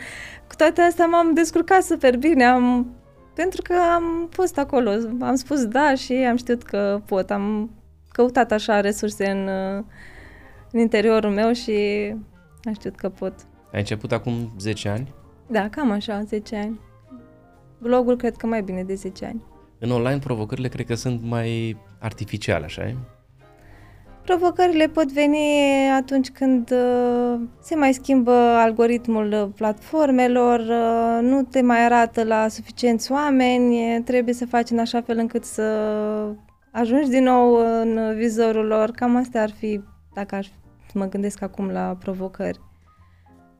[0.47, 2.95] cu toate astea m-am descurcat super bine, am,
[3.33, 7.69] pentru că am fost acolo, am spus da și am știut că pot, am
[8.09, 9.83] căutat așa resurse în, uh,
[10.71, 11.71] în interiorul meu și
[12.63, 13.33] am știut că pot.
[13.71, 15.13] Ai început acum 10 ani.
[15.47, 16.79] Da, cam așa, 10 ani.
[17.77, 19.41] Blogul cred că mai bine de 10 ani.
[19.79, 22.95] În online provocările cred că sunt mai artificiale, așa e?
[24.23, 25.37] Provocările pot veni
[25.97, 32.47] atunci când uh, se mai schimbă algoritmul uh, platformelor, uh, nu te mai arată la
[32.47, 35.63] suficienți oameni, e, trebuie să faci în așa fel încât să
[36.71, 38.91] ajungi din nou în vizorul lor.
[38.91, 39.81] Cam astea ar fi,
[40.13, 40.47] dacă aș
[40.97, 42.59] mă gândesc acum la provocări.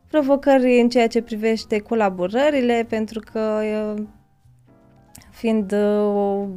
[0.08, 3.62] Provocări în ceea ce privește colaborările, pentru că
[3.96, 4.04] uh,
[5.32, 6.48] fiind uh, o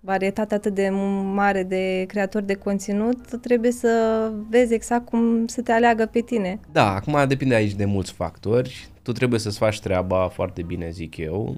[0.00, 0.88] varietate atât de
[1.32, 6.60] mare de creatori de conținut, trebuie să vezi exact cum să te aleagă pe tine.
[6.72, 8.88] Da, acum depinde aici de mulți factori.
[9.02, 11.56] Tu trebuie să-ți faci treaba foarte bine, zic eu.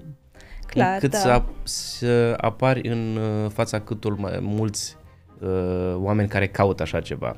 [0.65, 1.17] Clar, cât da.
[1.17, 4.97] să, ap- să apari în uh, fața câtul mai mulți
[5.41, 7.35] uh, oameni care caută așa ceva.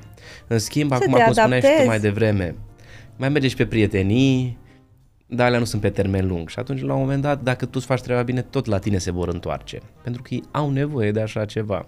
[0.48, 1.88] În schimb, Să acum, te cum spuneai și tu adaptezi.
[1.88, 2.56] mai devreme,
[3.16, 4.58] mai merge și pe prietenii,
[5.28, 6.50] dar alea nu sunt pe termen lung.
[6.50, 8.98] Și atunci, la un moment dat, dacă tu îți faci treaba bine, tot la tine
[8.98, 9.80] se vor întoarce.
[10.04, 11.86] Pentru că ei au nevoie de așa ceva.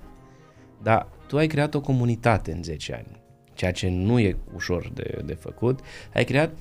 [0.84, 3.22] Dar tu ai creat o comunitate în 10 ani,
[3.54, 5.80] ceea ce nu e ușor de, de făcut.
[6.14, 6.52] Ai creat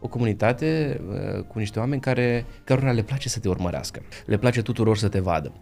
[0.00, 4.02] o comunitate uh, cu niște oameni care, cărora le place să te urmărească.
[4.26, 5.52] Le place tuturor să te vadă.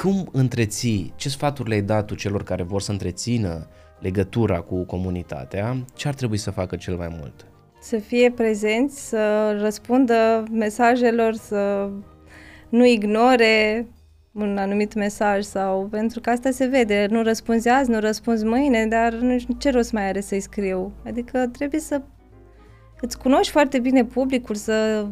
[0.00, 3.68] Cum întreții, ce sfaturi le-ai dat tu celor care vor să întrețină
[4.00, 7.46] legătura cu comunitatea, ce ar trebui să facă cel mai mult?
[7.80, 11.90] Să fie prezenți, să răspundă mesajelor, să
[12.68, 13.86] nu ignore
[14.32, 18.86] un anumit mesaj sau pentru că asta se vede, nu răspunzi azi, nu răspunzi mâine,
[18.86, 20.92] dar nu știu ce rost mai are să-i scriu.
[21.06, 22.02] Adică trebuie să
[23.00, 25.06] îți cunoști foarte bine publicul, să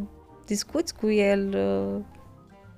[0.47, 1.57] discuți cu el,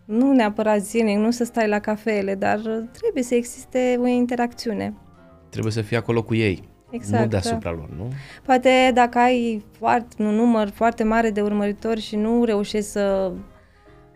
[0.05, 2.61] nu neapărat zilnic, nu să stai la cafele, dar
[2.93, 4.95] trebuie să existe o interacțiune.
[5.49, 8.09] Trebuie să fii acolo cu ei, Exact, nu deasupra lor, nu?
[8.45, 13.33] Poate dacă ai foarte, un număr foarte mare de urmăritori și nu reușești să,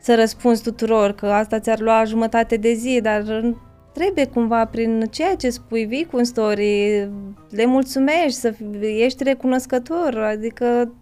[0.00, 3.54] să răspunzi tuturor, că asta ți-ar lua jumătate de zi, dar
[3.92, 7.08] trebuie cumva prin ceea ce spui, vii cu un story,
[7.50, 10.92] le mulțumești, să fii- ești recunoscător, adică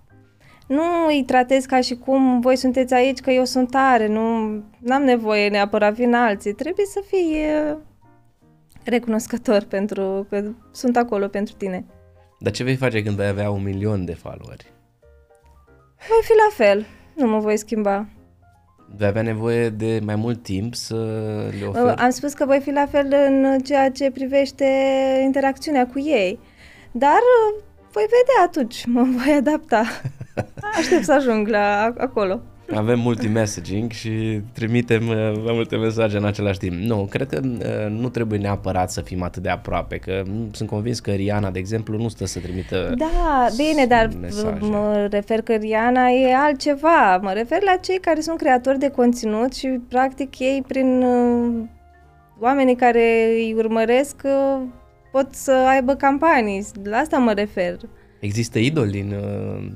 [0.67, 4.21] nu îi tratezi ca și cum voi sunteți aici că eu sunt tare, nu
[4.89, 7.37] am nevoie neapărat vin alții, trebuie să fii
[7.71, 7.77] uh,
[8.85, 11.85] recunoscător pentru că sunt acolo pentru tine.
[12.39, 14.73] Dar ce vei face când vei avea un milion de followeri?
[16.09, 18.09] Voi fi la fel, nu mă voi schimba.
[18.97, 20.95] Vei avea nevoie de mai mult timp să
[21.61, 21.97] le Uh, oferi?
[21.99, 24.67] Am spus că voi fi la fel în ceea ce privește
[25.25, 26.39] interacțiunea cu ei,
[26.93, 27.21] dar
[27.97, 29.85] uh, voi vedea atunci, mă voi adapta.
[30.79, 32.41] Aștept să ajung la acolo.
[32.75, 36.75] Avem multi-messaging și trimitem uh, mai multe mesaje în același timp.
[36.75, 40.69] Nu, cred că uh, nu trebuie neapărat să fim atât de aproape, că mm, sunt
[40.69, 44.59] convins că Riana, de exemplu, nu stă să trimită Da, bine, dar mesaje.
[44.61, 47.17] mă refer că Riana e altceva.
[47.23, 51.65] Mă refer la cei care sunt creatori de conținut și practic ei prin uh,
[52.41, 54.63] oamenii care îi urmăresc uh,
[55.17, 56.67] pot să aibă campanii.
[56.85, 57.77] La asta mă refer.
[58.21, 59.73] Există idoli în, uh,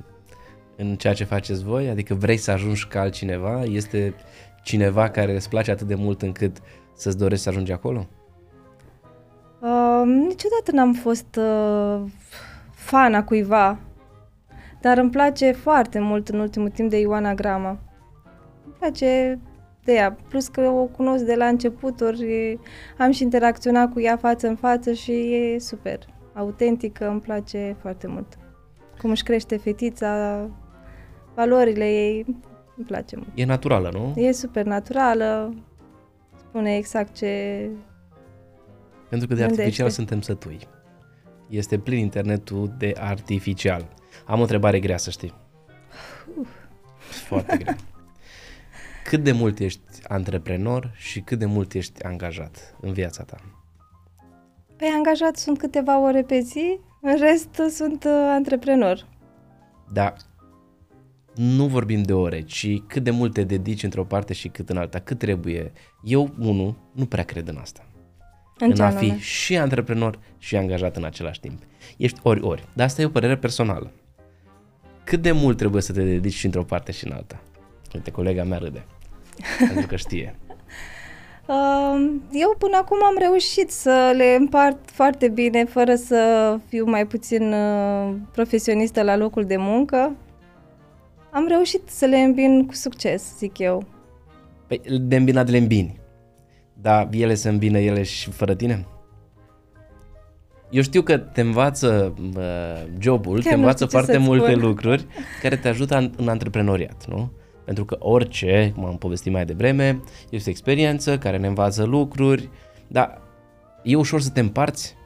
[0.77, 1.89] în ceea ce faceți voi?
[1.89, 3.63] Adică vrei să ajungi ca altcineva?
[3.63, 4.15] Este
[4.63, 6.57] cineva care îți place atât de mult încât
[6.95, 8.07] să-ți dorești să ajungi acolo?
[9.61, 12.03] Uh, niciodată n-am fost uh,
[12.75, 13.79] fana cuiva,
[14.81, 17.79] dar îmi place foarte mult în ultimul timp de Ioana Grama.
[18.65, 19.39] Îmi place
[19.85, 22.59] de ea, plus că o cunosc de la începuturi,
[22.99, 25.99] am și interacționat cu ea față în față și e super,
[26.35, 28.39] autentică, îmi place foarte mult.
[29.01, 30.49] Cum își crește fetița,
[31.35, 32.25] valorile ei,
[32.77, 33.29] îmi place mult.
[33.35, 34.23] E naturală, nu?
[34.23, 35.55] E super naturală,
[36.37, 37.69] spune exact ce...
[39.09, 39.99] Pentru că de Unde artificial este?
[39.99, 40.59] suntem sătui.
[41.49, 43.89] Este plin internetul de artificial.
[44.27, 45.35] Am o întrebare grea, să știi.
[47.29, 47.77] Foarte grea.
[49.11, 53.37] Cât de mult ești antreprenor și cât de mult ești angajat în viața ta?
[54.77, 59.07] Pe angajat sunt câteva ore pe zi, în rest sunt uh, antreprenor.
[59.93, 60.17] Dar
[61.35, 64.77] nu vorbim de ore, ci cât de mult te dedici într-o parte și cât în
[64.77, 64.99] alta.
[64.99, 65.73] Cât trebuie.
[66.05, 67.87] Eu, unul, nu prea cred în asta.
[68.59, 69.19] În ce în a fi anume?
[69.19, 71.63] și antreprenor și angajat în același timp.
[71.97, 72.69] Ești ori-ori.
[72.73, 73.93] Dar asta e o părere personală.
[75.05, 77.43] Cât de mult trebuie să te dedici și într-o parte și în alta?
[77.95, 78.85] Uite, colega mea râde.
[79.59, 80.35] Pentru că știe.
[81.47, 82.11] Uh,
[82.43, 87.53] Eu până acum am reușit să le împart foarte bine, fără să fiu mai puțin
[87.53, 90.17] uh, profesionistă la locul de muncă.
[91.31, 93.85] Am reușit să le îmbin cu succes, zic eu.
[94.67, 96.01] Păi, de îmbinat le îmbini.
[96.73, 98.87] Dar ele se îmbină ele și fără tine?
[100.71, 102.43] Eu știu că te învață uh,
[102.99, 104.63] jobul, Chiar te nu învață știu ce foarte să-ți multe spun.
[104.69, 105.07] lucruri
[105.43, 107.33] care te ajută în, în antreprenoriat, nu?
[107.71, 112.49] Pentru că orice, cum am povestit mai devreme, este o experiență care ne învață lucruri,
[112.87, 113.21] dar
[113.83, 114.97] e ușor să te împarți?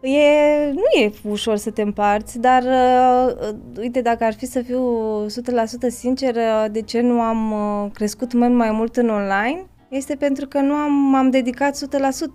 [0.00, 4.82] E, nu e ușor să te împarți, dar uh, uite, dacă ar fi să fiu
[5.26, 5.28] 100%
[5.88, 9.66] sinceră, de ce nu am uh, crescut mult mai mult în online?
[9.88, 11.78] Este pentru că nu am, m-am dedicat 100%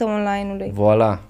[0.03, 0.73] online-ului.
[0.73, 1.28] Voilà.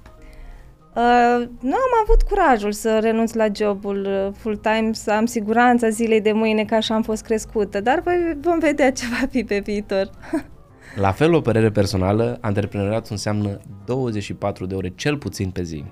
[0.99, 6.21] Uh, nu am avut curajul să renunț la jobul uh, full-time, să am siguranța zilei
[6.21, 9.59] de mâine că așa am fost crescută, dar voi vom vedea ce va fi pe
[9.59, 10.09] viitor.
[10.95, 15.83] La fel, o părere personală, antreprenoriatul înseamnă 24 de ore cel puțin pe zi.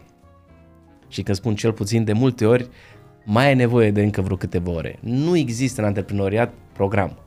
[1.07, 2.69] Și când spun cel puțin, de multe ori
[3.25, 4.99] mai ai nevoie de încă vreo câteva ore.
[5.01, 7.17] Nu există în antreprenoriat program.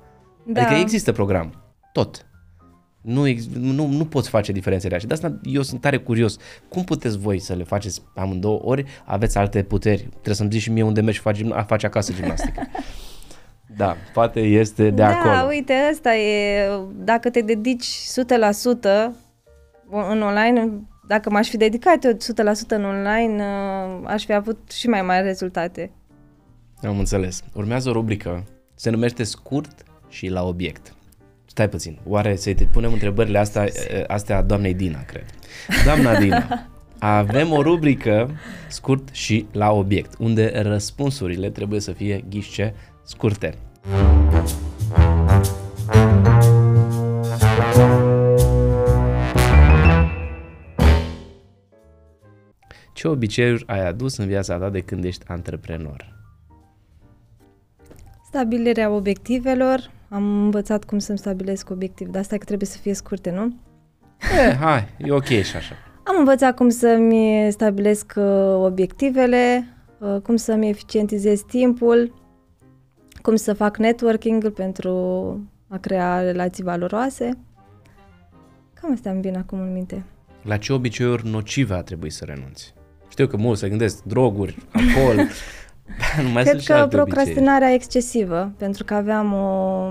[0.44, 0.60] Da.
[0.60, 1.52] Adică există program.
[1.92, 2.29] Tot.
[3.00, 5.06] Nu, ex- nu, nu poți face diferențele așa.
[5.06, 6.36] De asta eu sunt tare curios.
[6.68, 8.84] Cum puteți voi să le faceți amândouă ori?
[9.04, 10.00] Aveți alte puteri.
[10.10, 12.62] Trebuie să-mi zici și mie unde mergi și faci, gimna- faci acasă gimnastică.
[13.76, 15.46] da, poate este de da, acolo.
[15.48, 19.12] uite, asta e, dacă te dedici 100%
[19.90, 20.70] în online,
[21.06, 22.16] dacă m-aș fi dedicat eu 100%
[22.68, 25.90] în online, uh, aș fi avut și mai mari rezultate.
[26.82, 27.42] Am înțeles.
[27.54, 28.44] Urmează o rubrică.
[28.74, 30.94] Se numește Scurt și la obiect.
[31.60, 33.68] Stai puțin, oare să-i te punem întrebările astea,
[34.06, 35.24] astea doamnei Dina, cred.
[35.84, 36.68] Doamna Dina,
[36.98, 38.30] avem o rubrică
[38.68, 43.54] scurt și la obiect, unde răspunsurile trebuie să fie ghișce scurte.
[52.92, 56.12] Ce obiceiuri ai adus în viața ta de când ești antreprenor?
[58.26, 59.90] Stabilirea obiectivelor.
[60.12, 63.54] Am învățat cum să-mi stabilesc obiectiv, dar asta că trebuie să fie scurte, nu?
[64.20, 65.74] Eh, hai, e ok și așa.
[66.04, 69.66] Am învățat cum să-mi stabilesc uh, obiectivele,
[69.98, 72.14] uh, cum să-mi eficientizez timpul,
[73.22, 74.90] cum să fac networking pentru
[75.68, 77.30] a crea relații valoroase.
[78.80, 80.04] Cam astea îmi vin acum în minte.
[80.42, 82.74] La ce obiceiuri nocive a trebuit să renunți?
[83.08, 85.26] Știu că mulți se gândesc droguri, alcohol,
[85.98, 87.74] dar nu mai Cred sunt și că alte procrastinarea obiceiuri.
[87.74, 89.90] excesivă, pentru că aveam o,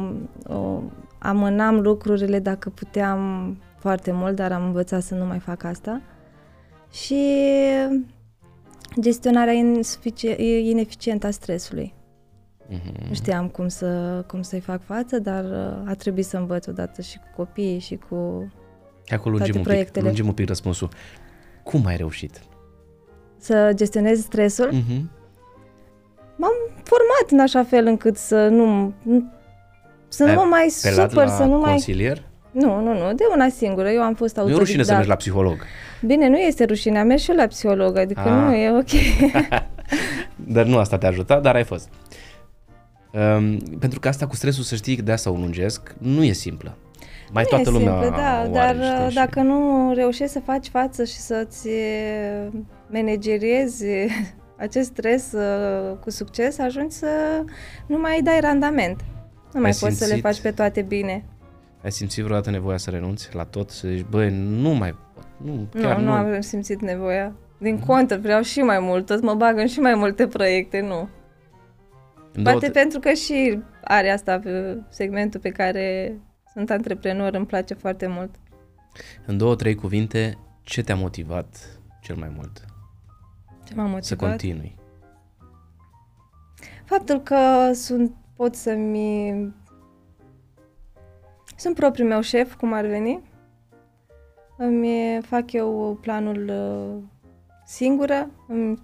[0.54, 0.82] o...
[1.18, 6.02] amânam lucrurile dacă puteam foarte mult, dar am învățat să nu mai fac asta.
[6.92, 7.36] Și
[9.00, 9.54] gestionarea
[10.62, 11.94] ineficientă a stresului.
[12.70, 13.08] Mm-hmm.
[13.08, 17.02] Nu știam cum, să, cum să-i fac față, dar uh, a trebuit să învăț odată
[17.02, 18.52] și cu copiii și cu
[19.08, 20.90] Acolo lungim un, pic, lungim un pic răspunsul.
[21.64, 22.42] Cum ai reușit?
[23.38, 24.70] Să gestionez stresul?
[24.74, 25.19] Mm-hmm.
[26.41, 28.93] M-am format în așa fel încât să nu,
[30.08, 31.71] să nu mă mai supăr, să nu mai...
[31.71, 32.21] consilier?
[32.52, 33.89] Nu, nu, nu, de una singură.
[33.89, 34.49] Eu am fost autodidactă.
[34.49, 35.58] Nu e rușine să mergi la psiholog.
[36.06, 38.34] Bine, nu este rușine, am mers și eu la psiholog, adică A.
[38.34, 38.89] nu, e ok.
[40.56, 41.89] dar nu asta te-a ajutat, dar ai fost.
[43.13, 46.78] Um, pentru că asta cu stresul, să știi, de asta o lungesc, nu e simplă.
[47.32, 49.45] Mai nu toată e lumea simplă, da, dar uh, dacă și...
[49.45, 52.47] nu reușești să faci față și să-ți uh,
[52.88, 53.86] manageriezi
[54.60, 57.43] acest stres uh, cu succes, ajungi să
[57.86, 59.02] nu mai dai randament.
[59.34, 61.26] Nu ai mai simțit, poți să le faci pe toate bine.
[61.84, 63.69] Ai simțit vreodată nevoia să renunți la tot?
[63.69, 65.26] Să zici, băi, nu mai pot.
[65.38, 67.34] Nu, chiar nu, nu, nu am simțit nevoia.
[67.58, 67.86] Din mm.
[67.86, 71.10] contră, vreau și mai mult, tot mă bag în și mai multe proiecte, nu.
[72.34, 72.72] În Poate două...
[72.72, 76.17] pentru că și are asta pe segmentul pe care
[76.54, 78.36] sunt antreprenor, îmi place foarte mult.
[79.26, 82.65] În două, trei cuvinte, ce te-a motivat cel mai mult?
[83.70, 84.04] Ce m-a motivat?
[84.04, 84.76] Să continui.
[86.86, 89.54] Faptul că sunt, pot să-mi...
[91.56, 93.22] Sunt propriul meu șef, cum ar veni.
[94.58, 97.04] Îmi fac eu planul uh,
[97.66, 98.82] singură, îmi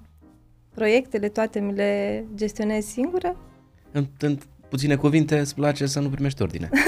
[0.73, 3.35] proiectele toate mi le gestionez singură.
[3.91, 4.37] În, în
[4.69, 6.69] puține cuvinte, îți place să nu primești ordine.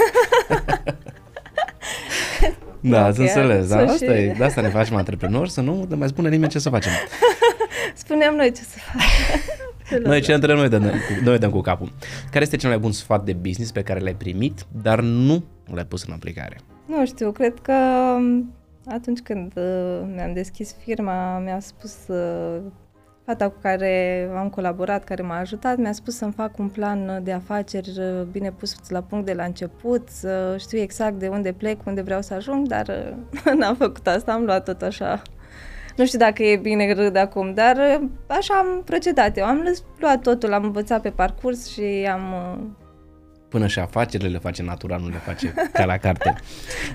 [2.80, 6.08] da, ați înțeles, da, asta e, de asta ne facem antreprenori, să nu ne mai
[6.08, 6.92] spune nimeni ce să facem.
[7.98, 10.02] Spuneam noi ce să facem.
[10.10, 11.92] noi ce între noi dăm, noi dăm cu capul.
[12.30, 15.84] Care este cel mai bun sfat de business pe care l-ai primit, dar nu l-ai
[15.84, 16.60] pus în aplicare?
[16.86, 17.72] Nu știu, cred că
[18.16, 18.54] um,
[18.86, 22.60] atunci când uh, mi-am deschis firma, mi-a spus uh,
[23.28, 27.32] Fata cu care am colaborat, care m-a ajutat, mi-a spus să-mi fac un plan de
[27.32, 31.86] afaceri uh, bine pus la punct de la început, să știu exact de unde plec,
[31.86, 32.88] unde vreau să ajung, dar
[33.44, 35.22] uh, n-am făcut asta, am luat tot așa.
[35.98, 39.44] Nu știu dacă e bine râd acum, dar uh, așa am procedat eu.
[39.44, 42.34] Am luat totul, am învățat pe parcurs și am
[43.48, 46.34] până și afacerile le face natural, nu le face ca la carte.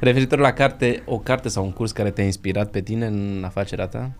[0.02, 3.88] Referitor la carte, o carte sau un curs care te-a inspirat pe tine în afacerea
[3.88, 4.12] ta?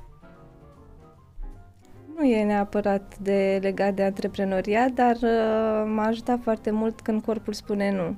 [2.18, 7.54] Nu e neapărat de legat de antreprenoriat, dar uh, m-a ajutat foarte mult când corpul
[7.54, 8.16] spune nu.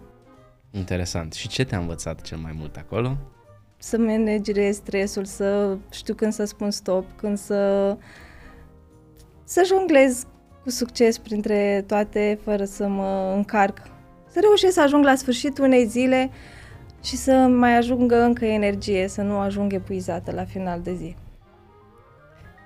[0.71, 1.33] Interesant.
[1.33, 3.17] Și ce te-a învățat cel mai mult acolo?
[3.85, 7.97] Să managerez stresul, să știu când să spun stop, când să
[9.43, 10.25] să jonglez
[10.63, 13.77] cu succes printre toate fără să mă încarc.
[14.31, 16.29] Să reușesc să ajung la sfârșitul unei zile
[17.03, 21.15] și să mai ajungă încă energie, să nu ajung epuizată la final de zi.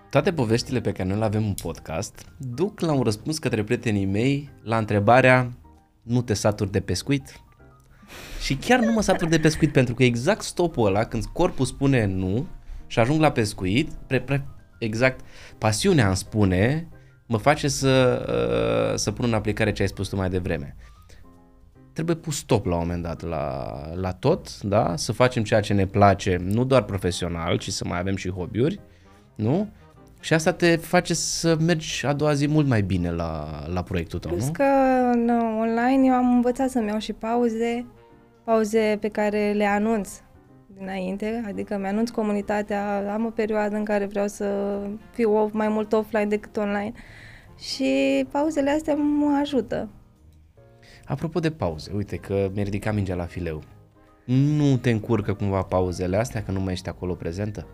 [0.10, 4.06] Toate poveștile pe care noi le avem în podcast duc la un răspuns către prietenii
[4.06, 5.52] mei la întrebarea
[6.02, 7.42] nu te saturi de pescuit?
[8.42, 12.06] Și chiar nu mă satur de pescuit pentru că exact stopul ăla când corpul spune
[12.06, 12.48] nu
[12.88, 14.48] și ajung la pescuit, pre, pre,
[14.80, 15.20] exact
[15.58, 16.88] pasiunea îmi spune,
[17.26, 18.26] mă face să,
[18.92, 20.76] uh, să pun în aplicare ce ai spus tu mai devreme.
[21.94, 24.96] Trebuie pus stop la un moment dat la, la tot, da?
[24.96, 28.80] să facem ceea ce ne place, nu doar profesional, ci să mai avem și hobby-uri,
[29.36, 29.70] nu?
[30.20, 34.20] Și asta te face să mergi a doua zi mult mai bine la, la proiectul
[34.20, 34.52] tău, Plus nu?
[34.52, 34.64] că
[35.12, 35.30] în
[35.60, 37.86] online eu am învățat să-mi iau și pauze,
[38.50, 40.10] pauze pe care le anunț
[40.68, 44.80] dinainte, adică mi-anunț comunitatea, am o perioadă în care vreau să
[45.12, 46.92] fiu mai mult offline decât online
[47.58, 49.90] și pauzele astea mă ajută.
[51.06, 53.62] Apropo de pauze, uite că mi-a ridicat mingea la fileu.
[54.26, 57.68] Nu te încurcă cumva pauzele astea, că nu mai ești acolo prezentă?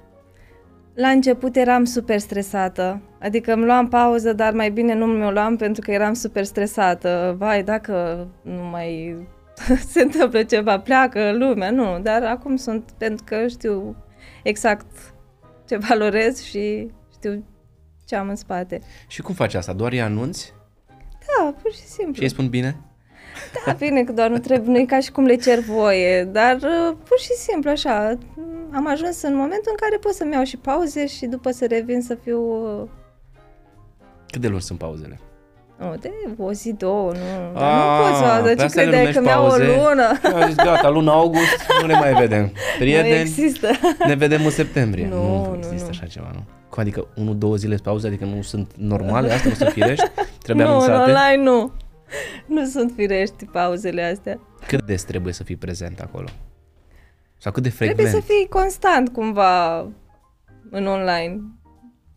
[0.93, 5.55] La început eram super stresată, adică îmi luam pauză, dar mai bine nu mi-o luam
[5.55, 7.35] pentru că eram super stresată.
[7.37, 9.17] Vai, dacă nu mai
[9.91, 13.95] se întâmplă ceva, pleacă lumea, nu, dar acum sunt pentru că știu
[14.43, 15.13] exact
[15.67, 17.45] ce valorez și știu
[18.05, 18.81] ce am în spate.
[19.07, 19.73] Și cum faci asta?
[19.73, 20.53] Doar îi anunți?
[21.19, 22.13] Da, pur și simplu.
[22.13, 22.77] Și îi spun bine?
[23.65, 26.55] Da, bine că doar nu trebuie, nu e ca și cum le cer voie, dar
[26.55, 28.17] uh, pur și simplu așa,
[28.71, 32.01] am ajuns în momentul în care pot să-mi iau și pauze și după să revin
[32.01, 32.39] să fiu...
[32.81, 32.87] Uh,
[34.31, 35.19] Cât de lungi sunt pauzele?
[35.79, 37.59] Nu, de o zi, două, nu.
[37.59, 39.65] Dar nu poți să pe ce astea le credeai că numești mi-au o pauze.
[39.65, 40.07] lună?
[40.41, 42.41] Am zis, gata, luna august, nu ne mai vedem.
[42.51, 43.67] Nu Prieteni, există.
[44.07, 45.07] ne vedem în septembrie.
[45.07, 45.89] Nu, nu, nu, există nu.
[45.89, 46.43] așa ceva, nu?
[46.69, 50.05] Cum adică unu, două zile pauze, adică nu sunt normale, astea nu sunt firești?
[50.43, 51.11] Trebuie nu, în anunțate?
[51.11, 51.71] online nu.
[52.45, 54.39] Nu sunt firești pauzele astea.
[54.67, 56.27] Cât des trebuie să fii prezent acolo?
[57.37, 57.99] Sau cât de frecvent?
[57.99, 59.79] Trebuie să fii constant cumva
[60.71, 61.41] în online.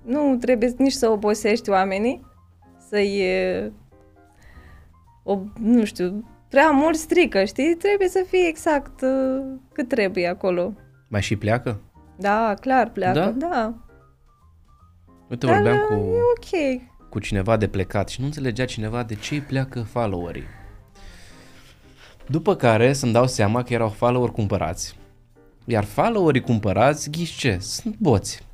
[0.05, 2.27] Nu trebuie nici să obosești oamenii,
[2.89, 3.19] să-i...
[3.21, 3.73] e,
[5.23, 7.75] O, nu știu, prea mult strică, știi?
[7.75, 10.73] Trebuie să fii exact uh, cât trebuie acolo.
[11.09, 11.81] Mai și pleacă?
[12.17, 13.19] Da, clar, pleacă.
[13.19, 13.49] Da?
[13.49, 13.75] Da,
[15.29, 16.81] Uite, dar vorbeam uh, cu, e ok.
[17.09, 20.47] cu cineva de plecat și nu înțelegea cineva de ce îi pleacă followerii.
[22.27, 24.97] După care să-mi dau seama că erau follower cumpărați.
[25.65, 27.57] Iar followerii cumpărați, ghiși ce?
[27.61, 28.47] Sunt boți.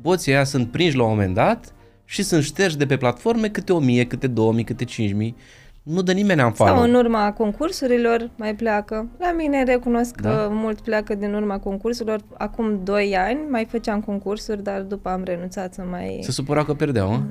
[0.00, 1.74] Boții ăia sunt prinși la un moment dat
[2.08, 5.36] și sunt șterși de pe platforme câte 1000, câte 2000, câte 5000.
[5.82, 6.82] Nu dă nimeni am Sau follow.
[6.84, 9.08] în urma concursurilor mai pleacă.
[9.18, 10.30] La mine recunosc Da.
[10.30, 12.20] că mult pleacă din urma concursurilor.
[12.38, 16.18] Acum 2 ani mai făceam concursuri, dar după am renunțat să mai...
[16.22, 17.20] Se supăra că pierdeau, mă?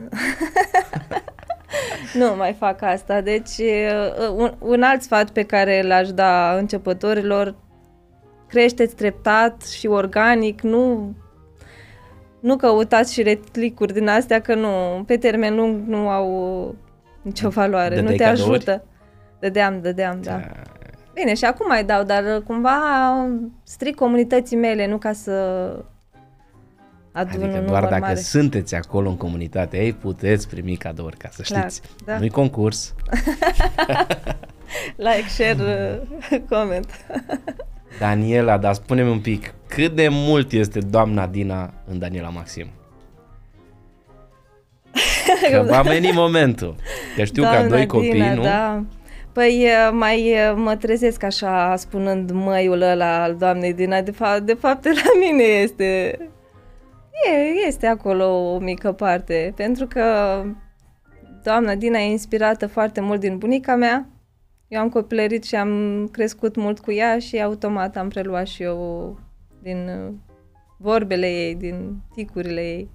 [2.13, 3.21] Nu mai fac asta.
[3.21, 7.55] Deci, uh, un, un alt sfat pe care l-aș da începătorilor,
[8.47, 11.13] creșteți treptat și organic, nu
[12.45, 16.75] nu căutați și retlicuri din astea, că nu, pe termen lung nu au
[17.21, 18.51] nicio valoare, Dădeai nu te cadouri?
[18.51, 18.83] ajută.
[19.39, 20.39] Dădeam, dădeam, da.
[21.13, 22.79] Bine, și acum mai dau, dar cumva
[23.63, 25.31] stric comunității mele, nu ca să
[27.11, 28.15] adun Adică un doar număr dacă mare.
[28.15, 31.81] sunteți acolo în comunitate, ei puteți primi cadouri, ca să Clar, știți.
[32.05, 32.17] da.
[32.17, 32.93] Nu-i concurs.
[34.95, 35.99] Like, share,
[36.31, 36.87] uh, comment.
[37.99, 42.67] Daniela, dar spune-mi un pic, cât de mult este doamna Dina în Daniela Maxim?
[45.51, 46.75] Că va veni momentul.
[47.15, 48.41] Că știu că Doamna doi copii, Dina, nu?
[48.41, 48.83] Da.
[49.31, 54.41] Păi uh, mai uh, mă trezesc așa spunând măiul ăla al doamnei Dina, de fapt,
[54.41, 56.17] de fapt la mine este
[57.23, 60.03] e, este acolo o mică parte, pentru că
[61.43, 64.09] doamna Dina e inspirată foarte mult din bunica mea.
[64.68, 69.20] Eu am copilărit și am crescut mult cu ea și automat am preluat și eu
[69.61, 70.13] din uh,
[70.78, 72.89] vorbele ei, din ticurile ei.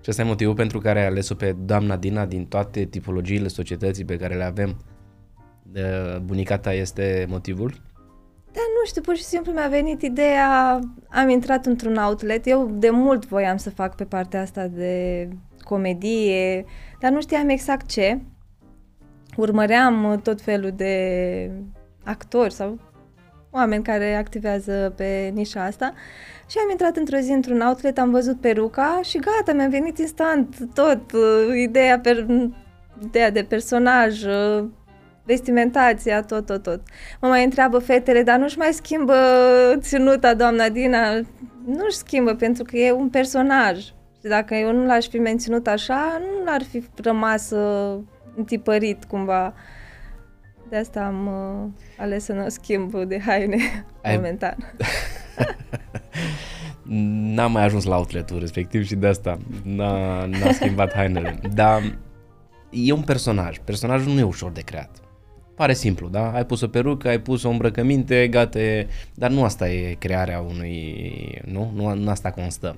[0.00, 4.04] Și ăsta e motivul pentru care ai ales-o pe doamna Dina din toate tipologiile societății
[4.04, 4.76] pe care le avem.
[5.62, 7.72] De- Bunica ta este motivul?
[8.52, 12.90] Da, nu știu, pur și simplu mi-a venit ideea, am intrat într-un outlet, eu de
[12.90, 15.28] mult voiam să fac pe partea asta de
[15.62, 16.64] comedie,
[17.00, 18.20] dar nu știam exact ce.
[19.36, 21.50] Urmăream tot felul de
[22.04, 22.78] actori sau
[23.50, 25.94] oameni care activează pe nișa asta
[26.48, 30.56] și am intrat într-o zi într-un outlet, am văzut peruca și gata, mi-a venit instant
[30.74, 32.26] tot, uh, ideea, per,
[33.04, 34.64] ideea de personaj, uh,
[35.24, 36.80] vestimentația, tot, tot, tot.
[37.20, 39.14] Mă mai întreabă fetele, dar nu-și mai schimbă
[39.78, 41.14] ținuta doamna Dina?
[41.66, 43.76] Nu-și schimbă pentru că e un personaj.
[44.20, 47.98] Și dacă eu nu l-aș fi menținut așa, nu ar fi rămas uh,
[48.36, 49.54] întipărit cumva.
[50.68, 54.56] De asta am uh, ales să nu schimb de haine Ai- momentan.
[57.34, 61.38] N-am mai ajuns la outlet-ul respectiv și de asta n-a, n-a schimbat hainele.
[61.54, 61.98] Dar
[62.70, 63.58] e un personaj.
[63.64, 64.90] Personajul nu e ușor de creat.
[65.54, 66.30] Pare simplu, da?
[66.30, 68.88] Ai pus o perucă, ai pus o îmbrăcăminte, gata, e...
[69.14, 71.42] dar nu asta e crearea unui...
[71.44, 71.72] Nu?
[71.74, 72.76] Nu, nu asta constă.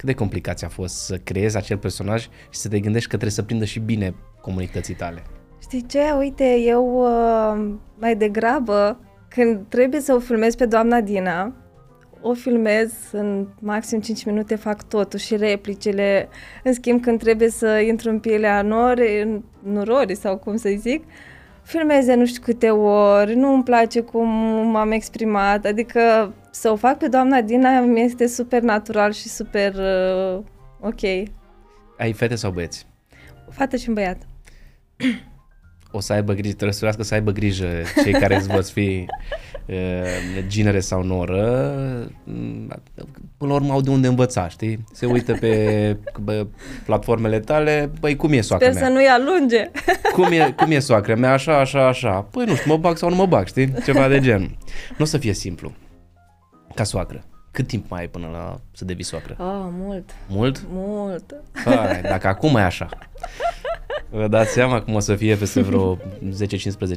[0.00, 3.30] Cât de complicat a fost să creezi acel personaj și să te gândești că trebuie
[3.30, 5.22] să prindă și bine comunității tale.
[5.62, 6.00] Știi ce?
[6.18, 11.54] Uite, eu uh, mai degrabă, când trebuie să o filmez pe doamna Dina,
[12.20, 16.28] o filmez în maxim 5 minute, fac totul și replicile.
[16.64, 21.08] În schimb, când trebuie să intru în pielea nori, nororii sau cum să zic, filmez
[22.04, 24.28] de nu știu câte ori, nu îmi place cum
[24.70, 29.74] m-am exprimat, adică să o fac pe doamna Dina mi este super natural și super
[29.74, 30.42] uh,
[30.80, 31.02] ok.
[31.98, 32.86] Ai fete sau băieți?
[33.48, 34.22] O fată și un băiat.
[35.90, 37.66] o să aibă grijă, trebuie să să aibă grijă
[38.02, 39.49] cei care îți vor fi uh,
[40.46, 41.72] ginere sau noră,
[43.36, 44.84] până la urmă au de unde învăța, știi?
[44.92, 46.46] Se uită pe bă,
[46.84, 48.88] platformele tale, băi, cum e soacra Sper mea?
[48.90, 49.70] să nu-i alunge.
[50.12, 52.26] Cum e, cum e soacra mea, așa, așa, așa.
[52.30, 53.72] Păi nu știu, mă bag sau nu mă bag, știi?
[53.84, 54.40] Ceva de gen.
[54.90, 55.72] Nu o să fie simplu.
[56.74, 57.24] Ca soacră.
[57.50, 59.36] Cât timp mai ai până la să devii soacră?
[59.38, 60.10] Oh, mult.
[60.28, 60.66] Mult?
[60.72, 61.34] Mult.
[61.64, 62.88] Hai, dacă acum e așa.
[64.10, 65.98] Vă dați seama cum o să fie peste vreo 10-15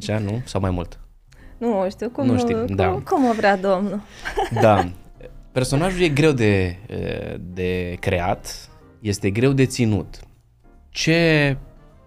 [0.08, 0.42] ani, nu?
[0.46, 1.00] Sau mai mult?
[1.64, 2.90] Nu știu, cum, nu știu, cum, da.
[2.90, 4.02] cum o vrea domnul.
[4.62, 4.88] Da.
[5.52, 6.78] Personajul e greu de,
[7.54, 10.20] de creat, este greu de ținut.
[10.90, 11.58] Ce,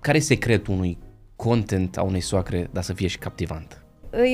[0.00, 0.98] care e secretul unui
[1.36, 3.80] content a unei soacre, dar să fie și captivant?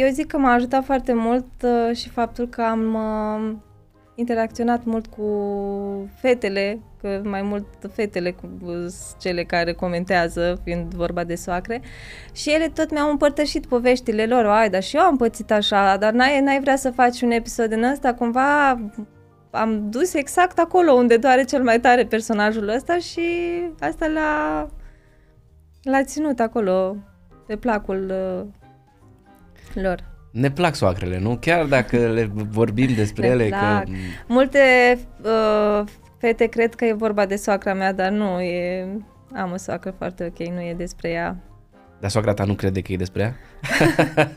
[0.01, 3.57] Eu zic că m-a ajutat foarte mult uh, și faptul că am uh,
[4.15, 8.49] interacționat mult cu fetele, că mai mult fetele cu
[9.21, 11.81] cele care comentează, fiind vorba de soacre,
[12.33, 16.13] și ele tot mi-au împărtășit poveștile lor, ai, dar și eu am pățit așa, dar
[16.13, 18.79] n-ai, n-ai vrea să faci un episod din ăsta, cumva
[19.51, 23.23] am dus exact acolo unde doare cel mai tare personajul ăsta și
[23.81, 24.69] asta l-a,
[25.83, 26.97] l-a ținut acolo
[27.47, 30.12] pe placul uh, lor.
[30.33, 31.37] Ne plac soacrele, nu?
[31.41, 33.47] Chiar dacă le vorbim despre ne ele.
[33.47, 33.85] Plac.
[33.85, 33.91] Că...
[34.27, 34.59] Multe
[35.23, 35.83] uh,
[36.19, 38.87] fete cred că e vorba de soacra mea, dar nu, e...
[39.35, 41.37] am o soacră foarte ok, nu e despre ea.
[42.01, 43.37] Dar soacra ta nu crede că e despre ea?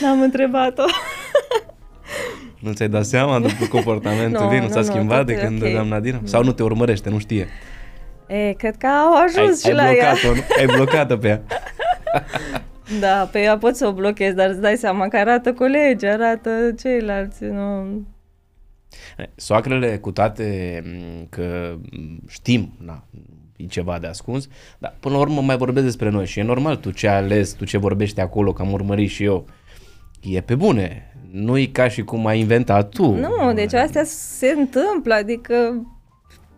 [0.00, 0.84] N-am întrebat-o.
[2.64, 4.58] nu ți-ai dat seama după comportamentul no, ei?
[4.58, 5.72] Nu, nu s-a schimbat nu, de când okay.
[5.72, 6.20] doamna Dina?
[6.24, 7.48] Sau nu te urmărește, nu știe?
[8.26, 10.44] E, cred că au ajuns ai, și ai la blocat-o, ea.
[10.58, 11.42] Ai blocat-o pe ea.
[13.00, 16.50] Da, pe ea pot să o blochez, dar îți dai seama că arată colegi, arată
[16.78, 17.86] ceilalți, nu...
[19.34, 20.82] Soacrele cu toate
[21.28, 21.76] că
[22.28, 23.04] știm, na,
[23.56, 26.76] e ceva de ascuns, dar până la urmă mai vorbesc despre noi și e normal,
[26.76, 29.46] tu ce ales, tu ce vorbești acolo, că am urmărit și eu,
[30.22, 33.14] e pe bune, nu e ca și cum ai inventat tu.
[33.14, 35.86] Nu, deci astea se întâmplă, adică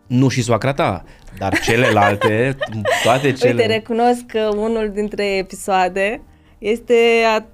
[0.06, 1.04] nu și soacra ta,
[1.38, 2.56] dar celelalte,
[3.02, 3.50] toate cele...
[3.50, 6.20] Uite, recunosc că unul dintre episoade
[6.58, 6.94] este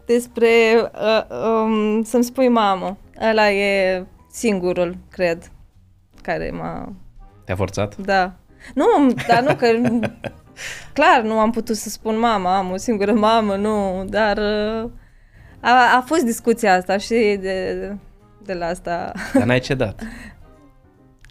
[0.06, 1.24] despre uh,
[1.64, 2.98] um, să-mi spui mamă.
[3.30, 5.50] Ăla e singurul, cred,
[6.22, 6.92] care m-a...
[7.44, 7.96] Te-a forțat?
[7.96, 8.32] Da.
[8.74, 9.66] Nu, dar nu, că
[10.98, 14.90] clar nu am putut să spun mama, am o singură mamă, nu, dar uh,
[15.60, 17.96] a, a fost discuția asta și de,
[18.44, 19.12] de la asta.
[19.34, 20.02] Dar n-ai cedat.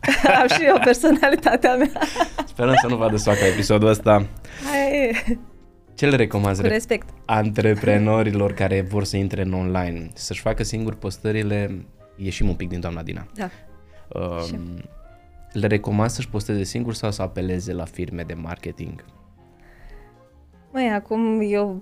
[0.41, 1.91] Am și eu personalitatea mea.
[2.47, 4.25] Sperăm să nu vadă soaca episodul ăsta.
[4.71, 5.11] Hai.
[5.93, 7.09] Ce le recomanzi Cu respect.
[7.25, 10.09] antreprenorilor care vor să intre în online?
[10.13, 11.85] Să-și facă singur postările,
[12.15, 13.25] ieșim un pic din doamna Dina.
[13.35, 13.49] Da.
[14.19, 14.81] Um,
[15.51, 19.05] le recomand să-și posteze singur sau să apeleze la firme de marketing?
[20.71, 21.81] Măi, acum eu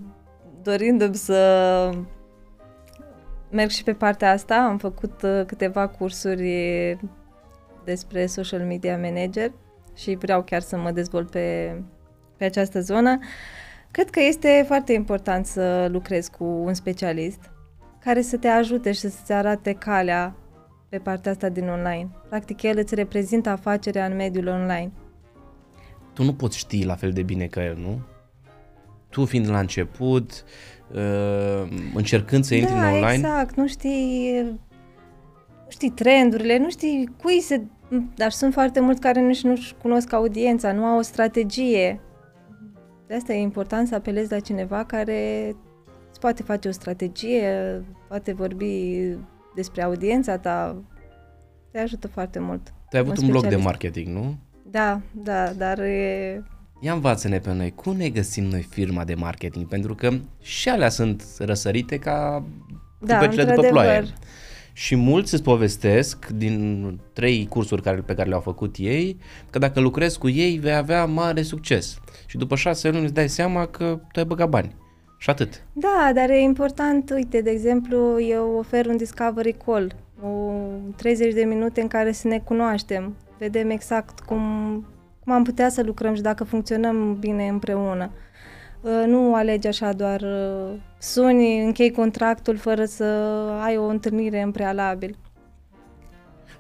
[0.63, 1.89] dorindu-mi să
[3.51, 6.97] merg și pe partea asta, am făcut uh, câteva cursuri
[7.89, 9.51] despre social media manager
[9.95, 11.75] și vreau chiar să mă dezvolt pe,
[12.37, 13.19] pe această zonă.
[13.91, 17.39] Cred că este foarte important să lucrezi cu un specialist
[17.99, 20.35] care să te ajute și să-ți arate calea
[20.89, 22.09] pe partea asta din online.
[22.29, 24.91] Practic, el îți reprezintă afacerea în mediul online.
[26.13, 28.01] Tu nu poți ști la fel de bine ca el, nu?
[29.09, 30.43] Tu fiind la început,
[30.93, 33.13] uh, încercând să intri da, în online.
[33.13, 33.55] exact.
[33.55, 34.41] Nu știi,
[35.63, 37.61] nu știi trendurile, nu știi cui se
[38.15, 41.99] dar sunt foarte mulți care nici nu-și cunosc audiența, nu au o strategie.
[43.07, 45.55] De asta e important să apelezi la cineva care
[46.09, 48.99] îți poate face o strategie, poate vorbi
[49.55, 50.83] despre audiența ta.
[51.71, 52.73] Te ajută foarte mult.
[52.89, 54.37] Tu ai avut un, un blog de marketing, nu?
[54.63, 56.43] Da, da, dar e...
[56.81, 59.67] Ia învață-ne pe noi, cum ne găsim noi firma de marketing?
[59.67, 60.09] Pentru că
[60.41, 62.43] și alea sunt răsărite ca
[62.99, 64.03] da, după ploaie.
[64.73, 69.17] Și mulți îți povestesc din trei cursuri care, pe care le-au făcut ei,
[69.49, 71.99] că dacă lucrezi cu ei vei avea mare succes.
[72.25, 74.75] Și după șase luni îți dai seama că tu ai băgat bani.
[75.17, 75.63] Și atât.
[75.73, 80.51] Da, dar e important, uite, de exemplu, eu ofer un discovery call, o
[80.95, 84.41] 30 de minute în care să ne cunoaștem, vedem exact cum,
[85.19, 88.11] cum am putea să lucrăm și dacă funcționăm bine împreună.
[88.81, 93.03] Uh, nu alegi așa doar uh, suni, închei contractul fără să
[93.61, 95.17] ai o întâlnire în prealabil.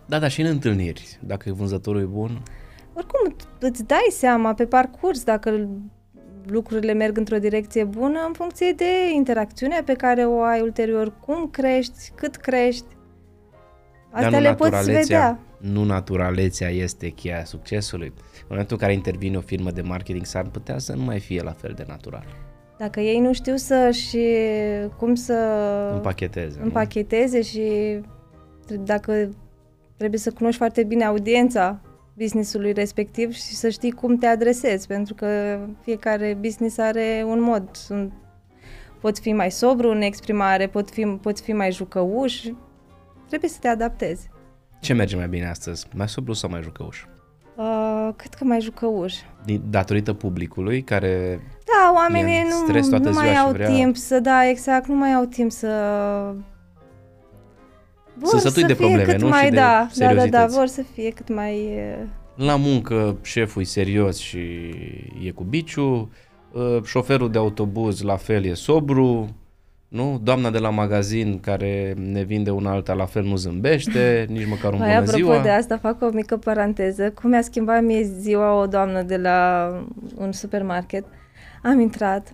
[0.05, 2.41] Da, dar și în întâlniri, dacă vânzătorul e bun.
[2.93, 5.67] Oricum, îți dai seama pe parcurs dacă
[6.45, 11.47] lucrurile merg într-o direcție bună în funcție de interacțiunea pe care o ai ulterior, cum
[11.51, 12.85] crești, cât crești.
[14.11, 15.39] Astea Dar nu le poți naturalețea- vedea.
[15.57, 18.13] Nu naturalețea este cheia succesului.
[18.49, 21.41] În momentul în care intervine o firmă de marketing, s-ar putea să nu mai fie
[21.41, 22.25] la fel de natural.
[22.77, 24.25] Dacă ei nu știu să și
[24.97, 25.33] cum să
[25.93, 26.57] Împacheteze.
[26.59, 26.63] nu?
[26.65, 27.61] împacheteze și
[28.65, 29.29] tre- dacă
[29.97, 31.81] trebuie să cunoști foarte bine audiența
[32.17, 37.69] businessului respectiv și să știi cum te adresezi, pentru că fiecare business are un mod.
[37.75, 38.13] Sunt,
[39.01, 42.45] pot fi mai sobru în exprimare, pot fi, pot fi mai jucăuș,
[43.27, 44.29] trebuie să te adaptezi.
[44.81, 45.87] Ce merge mai bine astăzi?
[45.95, 47.03] Mai sobru sau mai jucăuș?
[47.59, 49.13] Uh, cât că mai jucăuș.
[49.45, 51.39] Din- Datorită publicului care...
[51.65, 54.19] Da, oamenii E în nu, stres toată nu ziua mai și au vrea- timp să,
[54.19, 55.67] da, exact, nu mai au timp să...
[58.13, 59.27] Vor Sunt sătui să de fie probleme, cât nu?
[59.27, 60.55] mai, Și de da, da, da, da, seriozități.
[60.55, 61.55] vor să fie cât mai...
[61.57, 64.39] e, La muncă șeful e serios și
[65.25, 66.09] e cu biciu,
[66.51, 69.35] uh, șoferul de autobuz la fel e sobru,
[69.89, 70.19] nu?
[70.23, 74.73] Doamna de la magazin care ne vinde una alta la fel nu zâmbește, nici măcar
[74.73, 75.41] un Mai bună apropo ziua.
[75.41, 77.11] de asta, fac o mică paranteză.
[77.11, 79.69] Cum mi-a schimbat mie ziua o doamnă de la
[80.17, 81.05] un supermarket,
[81.63, 82.33] am intrat.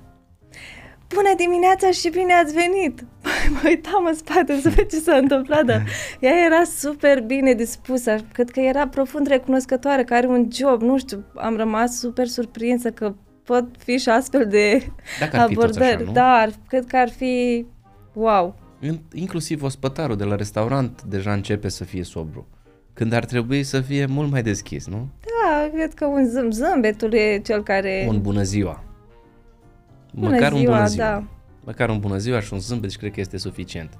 [1.15, 3.05] Bună dimineața și bine ați venit!
[3.49, 5.83] mă uitam în spate să văd ce s-a întâmplat, dar
[6.19, 8.15] ea era super bine dispusă.
[8.31, 12.91] Cred că era profund recunoscătoare, că are un job, nu știu, am rămas super surprinsă
[12.91, 13.13] că
[13.45, 14.87] pot fi și astfel de
[15.19, 15.95] Dacă ar fi toți abordări.
[15.95, 16.11] așa, nu?
[16.11, 17.65] Dar cred că ar fi
[18.13, 18.55] wow.
[18.81, 22.47] In- Inclusiv ospătarul de la restaurant deja începe să fie sobru.
[22.93, 25.07] Când ar trebui să fie mult mai deschis, nu?
[25.21, 28.05] Da, cred că un zâm, zâmbetul e cel care...
[28.09, 28.83] Un bună ziua.
[30.13, 31.05] Bună Măcar un ziua, bună ziua.
[31.05, 31.23] da.
[31.63, 33.97] Măcar un bună ziua și un zâmbet și cred că este suficient.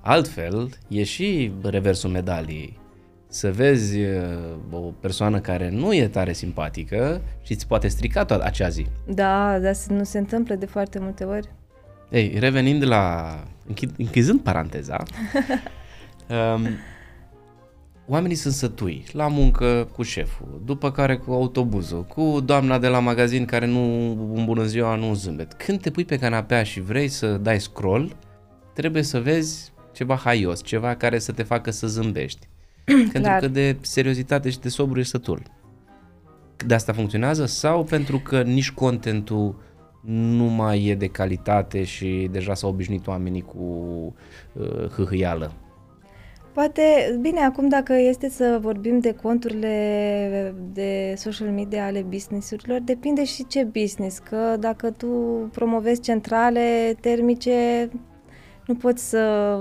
[0.00, 2.78] Altfel, e și reversul medaliei.
[3.32, 4.18] Să vezi uh,
[4.70, 8.86] o persoană care nu e tare simpatică și îți poate strica toată acea zi.
[9.06, 11.48] Da, dar se- nu se întâmplă de foarte multe ori.
[12.10, 13.34] Ei, revenind la...
[13.66, 15.02] Închid, închizând paranteza,
[16.54, 16.68] um,
[18.06, 22.98] oamenii sunt sătui, la muncă cu șeful, după care cu autobuzul, cu doamna de la
[22.98, 25.52] magazin care nu un bună ziua, nu un zâmbet.
[25.52, 28.16] Când te pui pe canapea și vrei să dai scroll,
[28.74, 32.48] trebuie să vezi ceva haios, ceva care să te facă să zâmbești.
[33.12, 33.40] Pentru Clar.
[33.40, 35.42] că de seriozitate și de sobru e sătul.
[36.66, 39.62] De asta funcționează sau pentru că nici contentul
[40.04, 43.64] nu mai e de calitate și deja s-au obișnuit oamenii cu
[44.52, 45.52] uh, hâhâială?
[46.52, 46.82] Poate,
[47.20, 53.46] bine, acum dacă este să vorbim de conturile de social media ale businessurilor, depinde și
[53.46, 55.06] ce business, că dacă tu
[55.52, 57.88] promovezi centrale termice,
[58.66, 59.56] nu poți să,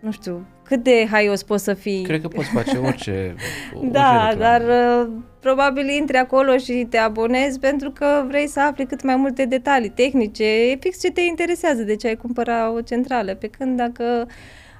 [0.00, 2.02] nu știu, cât de haios poți să fii.
[2.02, 3.34] Cred că poți face orice,
[3.74, 4.40] orice Da, reclamă.
[4.40, 9.16] dar uh, probabil intri acolo și te abonezi pentru că vrei să afli cât mai
[9.16, 13.34] multe detalii tehnice, e fix ce te interesează, de ce ai cumpăra o centrală.
[13.34, 14.26] Pe când dacă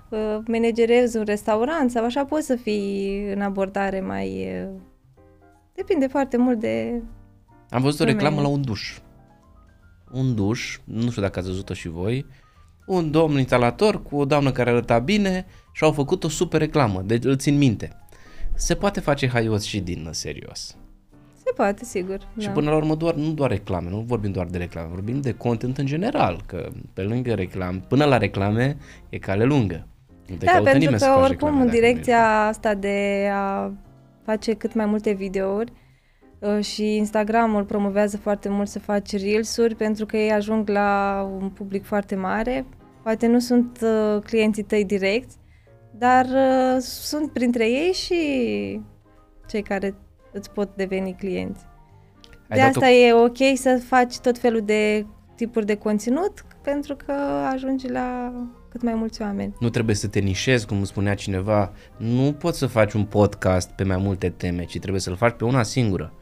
[0.08, 4.48] uh, managerezi un restaurant sau așa, poți să fii în abordare mai...
[4.62, 4.80] Uh,
[5.74, 7.02] depinde foarte mult de...
[7.70, 8.24] Am văzut o Domeniu.
[8.24, 8.98] reclamă la un duș.
[10.12, 12.26] Un duș, nu știu dacă ați văzut-o și voi,
[12.86, 17.02] un domn instalator cu o doamnă care arăta bine și au făcut o super reclamă,
[17.06, 17.92] deci îl țin minte.
[18.54, 20.76] Se poate face haios și din serios.
[21.34, 22.18] Se poate, sigur.
[22.38, 22.52] Și da.
[22.52, 25.78] până la urmă doar, nu doar reclame, nu vorbim doar de reclame, vorbim de content
[25.78, 28.76] în general, că pe lângă reclame, până la reclame
[29.08, 29.86] e cale lungă.
[30.26, 32.46] Nu te Da, caută pentru nimeni să că faci oricum reclame în dacă nu direcția
[32.46, 33.72] asta de a
[34.24, 35.72] face cât mai multe videouri
[36.38, 41.48] uh, și Instagramul promovează foarte mult să faci reels-uri pentru că ei ajung la un
[41.48, 42.66] public foarte mare.
[43.02, 45.36] Poate nu sunt uh, clienții tăi direcți,
[45.98, 48.80] dar uh, sunt printre ei și
[49.48, 49.94] cei care
[50.32, 51.64] îți pot deveni clienți.
[52.48, 56.96] Ai de dat-o- asta e ok să faci tot felul de tipuri de conținut pentru
[57.06, 57.12] că
[57.52, 58.32] ajungi la
[58.68, 59.54] cât mai mulți oameni.
[59.60, 63.84] Nu trebuie să te nișezi, cum spunea cineva, nu poți să faci un podcast pe
[63.84, 66.12] mai multe teme, ci trebuie să-l faci pe una singură.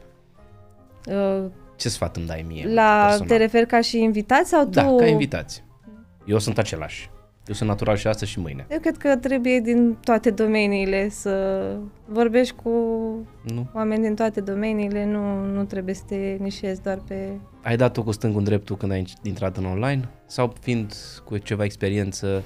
[1.05, 1.45] Uh,
[1.75, 2.73] Ce sfat îmi dai mie?
[2.73, 3.27] La, personal?
[3.27, 4.69] te referi ca și invitat sau tu?
[4.69, 5.63] Da, ca invitați.
[6.25, 7.09] Eu sunt același.
[7.47, 8.65] Eu sunt natural și astăzi și mâine.
[8.69, 12.69] Eu cred că trebuie din toate domeniile să vorbești cu
[13.43, 13.67] Nu?
[13.73, 17.29] oameni din toate domeniile, nu, nu trebuie să te nișezi doar pe...
[17.63, 20.09] Ai dat-o cu stângul în dreptul când ai intrat în online?
[20.25, 20.93] Sau fiind
[21.25, 22.41] cu ceva experiență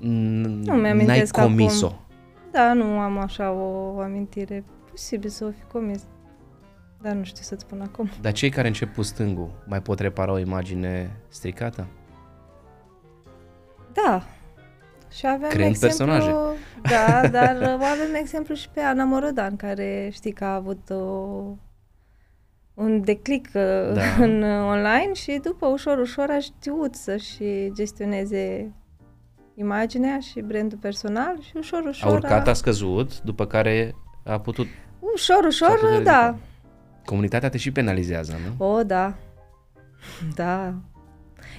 [0.00, 1.50] n- Nu mi-am n-ai amintesc acum.
[1.50, 1.92] comis-o?
[2.52, 4.64] Da, nu am așa o amintire.
[4.90, 6.02] Posibil să o fi comis.
[7.02, 8.10] Dar nu știu să-ți spun acum.
[8.20, 11.86] Dar cei care încep cu stângul mai pot repara o imagine stricată?
[13.92, 14.22] Da.
[15.16, 16.06] Și avem Creând exemplu...
[16.06, 16.34] personaje.
[16.82, 20.96] Da, dar uh, avem exemplu și pe Ana Morodan, care știi că a avut o,
[22.74, 24.02] un declic uh, Da.
[24.24, 28.72] în uh, online și după ușor, ușor a știut să-și gestioneze
[29.54, 32.10] imaginea și brandul personal și ușor, ușor...
[32.10, 34.66] A urcat, a scăzut, după care a putut...
[34.98, 36.10] Ușor, s-a putut ușor, ridica.
[36.10, 36.36] da.
[37.04, 38.66] Comunitatea te și penalizează, nu?
[38.66, 39.14] O, da.
[40.34, 40.74] Da.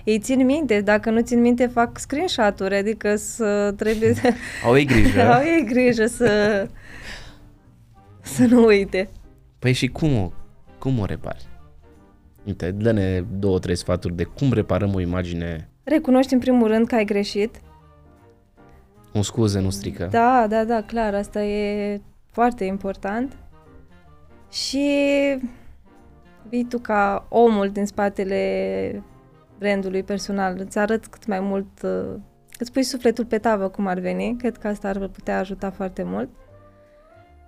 [0.04, 4.34] Ei țin minte, dacă nu țin minte, fac screenshot-uri, adică să trebuie să...
[4.66, 5.22] Au ei grijă.
[5.34, 6.68] Au ei grijă să...
[8.22, 9.10] să nu uite.
[9.60, 10.32] Păi și cum o,
[10.80, 11.46] cum o repari?
[12.46, 16.96] Uite, dă-ne două, trei sfaturi de cum reparăm o imagine, Recunoști în primul rând că
[16.96, 17.62] ai greșit.
[19.14, 20.08] un scuze nu strică.
[20.12, 22.02] Da, da, da, clar, asta e
[22.32, 23.38] foarte important.
[24.52, 24.88] Și
[26.50, 29.04] vii tu ca omul din spatele
[29.58, 32.20] brandului personal, îți arăt cât mai mult, uh,
[32.60, 36.04] îți pui sufletul pe tavă cum ar veni, cred că asta ar putea ajuta foarte
[36.04, 36.30] mult.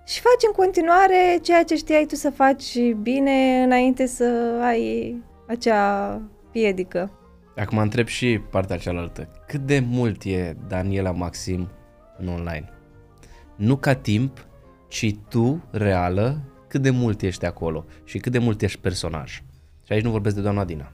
[0.06, 6.20] Și faci în continuare ceea ce știai tu să faci bine înainte să ai acea
[6.50, 7.10] piedică.
[7.56, 9.28] Acum întreb și partea cealaltă.
[9.46, 11.68] Cât de mult e Daniela Maxim
[12.18, 12.68] în online?
[13.56, 14.46] Nu ca timp,
[14.88, 19.42] ci tu, reală, cât de mult ești acolo și cât de mult ești personaj.
[19.82, 20.92] Și aici nu vorbesc de doamna Dina.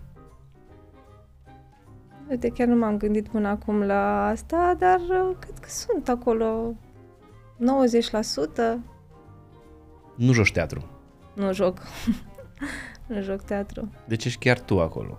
[2.32, 6.74] Uite, chiar nu m-am gândit până acum la asta, dar uh, cred că sunt acolo
[7.58, 8.78] 90%.
[10.14, 10.84] Nu joci teatru.
[11.34, 11.78] Nu joc.
[13.06, 13.92] nu joc teatru.
[14.04, 15.16] Deci ești chiar tu acolo.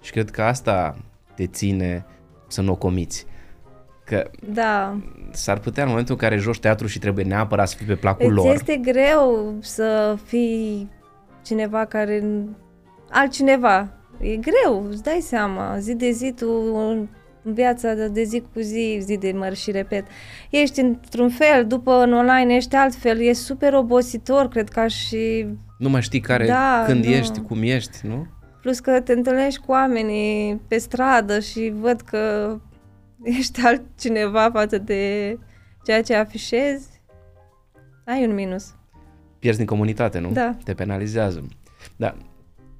[0.00, 0.96] Și cred că asta
[1.34, 2.06] te ține
[2.46, 3.26] să nu o comiți.
[4.04, 4.96] Că Da.
[5.30, 8.26] s-ar putea în momentul în care joci teatru și trebuie neapărat să fii pe placul
[8.26, 8.54] Îți lor.
[8.54, 10.90] este greu să fii
[11.42, 12.24] cineva care...
[13.10, 13.88] altcineva.
[14.20, 15.78] E greu, îți dai seama.
[15.78, 17.08] Zi de zi tu în
[17.42, 20.06] viața de, de zi cu zi, zi de măr și repet,
[20.50, 25.46] ești într-un fel, după în online ești altfel, e super obositor, cred că și
[25.78, 27.10] Nu mai știi care, Da, când nu.
[27.10, 28.26] ești, cum ești, nu?
[28.62, 32.56] Plus că te întâlnești cu oamenii pe stradă și văd că
[33.38, 35.38] ești altcineva față de
[35.84, 36.88] ceea ce afișezi,
[38.04, 38.74] ai un minus.
[39.38, 40.30] Pierzi din comunitate, nu?
[40.32, 40.56] Da.
[40.64, 41.46] Te penalizează.
[41.96, 42.16] Da,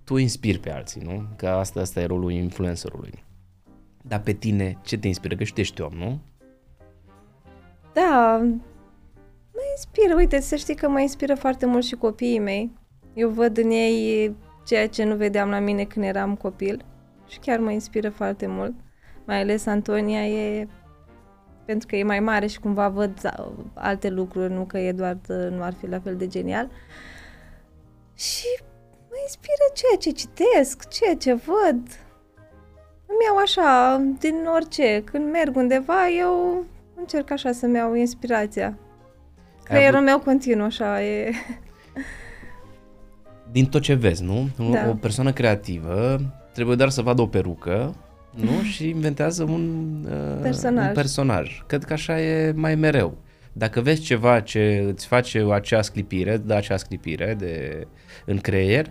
[0.07, 1.27] tu inspiri pe alții, nu?
[1.37, 3.25] Că asta, asta e rolul influencerului.
[4.03, 5.35] Dar pe tine, ce te inspiră?
[5.37, 6.21] Că și tu ești om, nu?
[7.93, 8.37] Da,
[9.53, 12.71] mă inspiră, uite, să știi că mă inspiră foarte mult și copiii mei.
[13.15, 14.35] Eu văd în ei
[14.67, 16.85] ceea ce nu vedeam la mine când eram copil
[17.29, 18.75] și chiar mă inspiră foarte mult.
[19.25, 20.69] Mai ales Antonia e
[21.65, 25.19] pentru că e mai mare și cumva văd a- alte lucruri, nu că e doar,
[25.29, 26.71] nu ar fi la fel de genial.
[28.15, 28.47] Și
[29.17, 31.81] mă inspiră ceea ce citesc, ceea ce văd.
[33.07, 35.03] Îmi iau așa, din orice.
[35.05, 36.64] Când merg undeva, eu
[36.97, 38.79] încerc așa să-mi iau inspirația.
[39.62, 41.33] Creierul meu continuă așa, e...
[43.53, 44.49] Din tot ce vezi, nu?
[44.73, 44.89] Da.
[44.89, 46.21] O persoană creativă
[46.53, 47.95] trebuie doar să vadă o perucă,
[48.31, 48.62] nu?
[48.73, 50.87] Și inventează un, uh, Personaj.
[50.87, 51.62] un personaj.
[51.67, 53.17] Cred că așa e mai mereu.
[53.53, 57.87] Dacă vezi ceva ce îți face acea sclipire, da acea sclipire de,
[58.25, 58.91] în creier,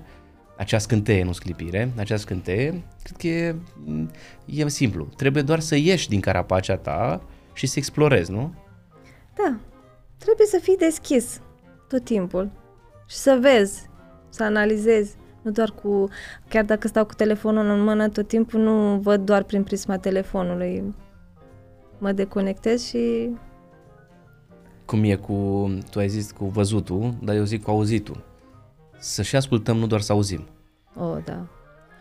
[0.58, 3.56] acea scânteie, nu sclipire, acea scânteie, cred că e,
[4.46, 5.08] e simplu.
[5.16, 7.22] Trebuie doar să ieși din carapacea ta
[7.54, 8.54] și să explorezi, nu?
[9.36, 9.58] Da,
[10.18, 11.42] trebuie să fii deschis
[11.88, 12.52] tot timpul
[13.08, 13.90] și să vezi,
[14.30, 15.16] să analizezi.
[15.42, 16.10] Nu doar cu,
[16.48, 20.96] chiar dacă stau cu telefonul în mână tot timpul, nu văd doar prin prisma telefonului.
[21.98, 23.30] Mă deconectez și
[24.86, 28.24] Cum e cu, tu ai zis cu văzutul, dar eu zic cu auzitul.
[29.00, 30.48] Să și ascultăm, nu doar să auzim.
[30.96, 31.48] Oh, da.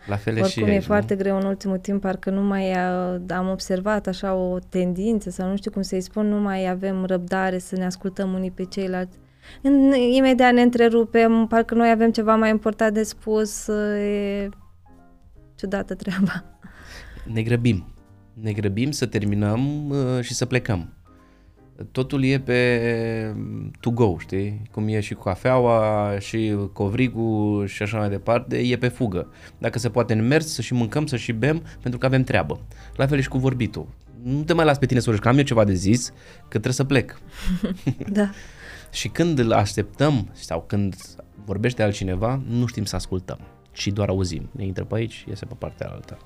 [0.05, 0.85] La fel e și Oricum e aici, nu?
[0.85, 5.49] foarte greu în ultimul timp, parcă nu mai uh, am observat așa o tendință sau
[5.49, 9.17] nu știu cum să-i spun, nu mai avem răbdare să ne ascultăm unii pe ceilalți.
[9.61, 14.49] În, imediat ne întrerupem, parcă noi avem ceva mai important de spus, uh, e
[15.55, 16.43] ciudată treaba.
[17.33, 17.93] Ne grăbim.
[18.33, 20.93] Ne grăbim să terminăm uh, și să plecăm.
[21.91, 23.35] Totul e pe
[23.79, 24.61] to go, știi?
[24.71, 29.27] Cum e și cu cafeaua și covrigul și așa mai departe, e pe fugă.
[29.57, 32.59] Dacă se poate în mers, să și mâncăm, să și bem, pentru că avem treabă.
[32.95, 33.87] La fel e și cu vorbitul.
[34.23, 36.47] Nu te mai las pe tine să vorbești, că am eu ceva de zis, că
[36.47, 37.19] trebuie să plec.
[38.09, 38.29] Da.
[38.91, 40.95] Și când îl așteptăm sau când
[41.45, 43.39] vorbește altcineva, nu știm să ascultăm,
[43.71, 44.49] ci doar auzim.
[44.51, 46.17] Ne intră pe aici, iese pe partea alta.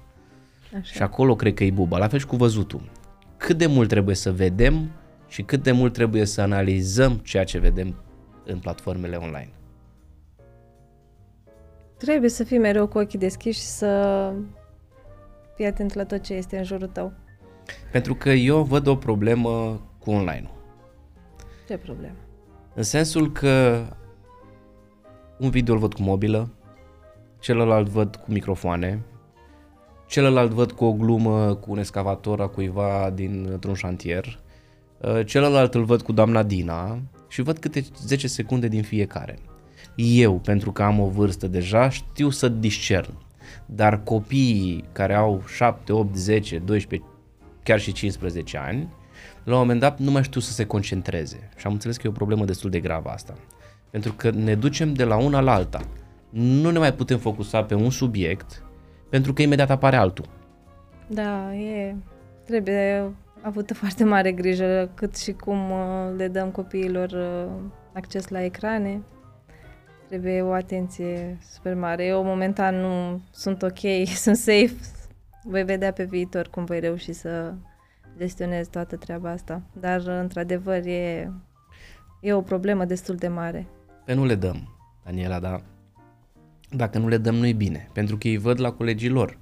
[0.73, 0.93] Așa.
[0.93, 2.81] Și acolo cred că e buba, la fel și cu văzutul.
[3.37, 4.91] Cât de mult trebuie să vedem
[5.29, 7.95] și cât de mult trebuie să analizăm ceea ce vedem
[8.45, 9.51] în platformele online.
[11.97, 14.33] Trebuie să fii mereu cu ochii deschiși și să
[15.55, 17.13] fii atent la tot ce este în jurul tău.
[17.91, 20.49] Pentru că eu văd o problemă cu online
[21.67, 22.15] Ce problemă?
[22.73, 23.83] În sensul că
[25.39, 26.49] un video îl văd cu mobilă,
[27.39, 29.01] celălalt văd cu microfoane,
[30.07, 34.48] celălalt văd cu o glumă cu un excavator a cuiva dintr-un șantier, uh,
[35.25, 39.39] celălalt îl văd cu doamna Dina și văd câte 10 secunde din fiecare.
[39.95, 43.13] Eu, pentru că am o vârstă deja, știu să discern.
[43.65, 47.09] Dar copiii care au 7, 8, 10, 12,
[47.63, 48.87] chiar și 15 ani,
[49.43, 51.49] la un moment dat nu mai știu să se concentreze.
[51.55, 53.33] Și am înțeles că e o problemă destul de gravă asta.
[53.89, 55.81] Pentru că ne ducem de la una la alta.
[56.29, 58.63] Nu ne mai putem focusa pe un subiect
[59.09, 60.25] pentru că imediat apare altul.
[61.07, 61.95] Da, e...
[62.45, 63.11] Trebuie
[63.41, 67.51] avută foarte mare grijă cât și cum uh, le dăm copiilor uh,
[67.93, 69.01] acces la ecrane.
[70.07, 72.05] Trebuie o atenție super mare.
[72.05, 73.79] Eu momentan nu sunt ok,
[74.23, 74.75] sunt safe.
[75.43, 77.53] Voi vedea pe viitor cum voi reuși să
[78.17, 79.61] gestionez toată treaba asta.
[79.79, 81.31] Dar, într-adevăr, e,
[82.21, 83.67] e o problemă destul de mare.
[84.05, 85.63] Pe nu le dăm, Daniela, dar
[86.69, 87.89] dacă nu le dăm, nu-i bine.
[87.93, 89.37] Pentru că îi văd la colegii lor.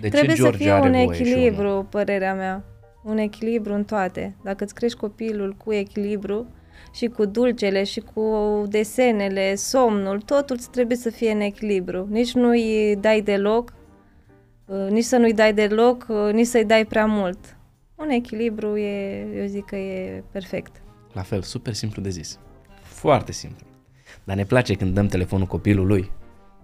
[0.00, 2.64] De Trebuie ce George să fie un echilibru, părerea mea.
[3.08, 4.36] Un echilibru în toate.
[4.42, 6.46] Dacă îți crești copilul cu echilibru,
[6.92, 8.22] și cu dulcele și cu
[8.68, 12.06] desenele, somnul, totul trebuie să fie în echilibru.
[12.10, 13.72] Nici nu-i dai deloc,
[14.66, 17.56] uh, nici să nu-i dai deloc, uh, nici să-i dai prea mult.
[17.94, 20.82] Un echilibru e, eu zic că e perfect.
[21.12, 22.38] La fel, super simplu de zis.
[22.82, 23.66] Foarte simplu.
[24.24, 26.10] Dar ne place când dăm telefonul copilului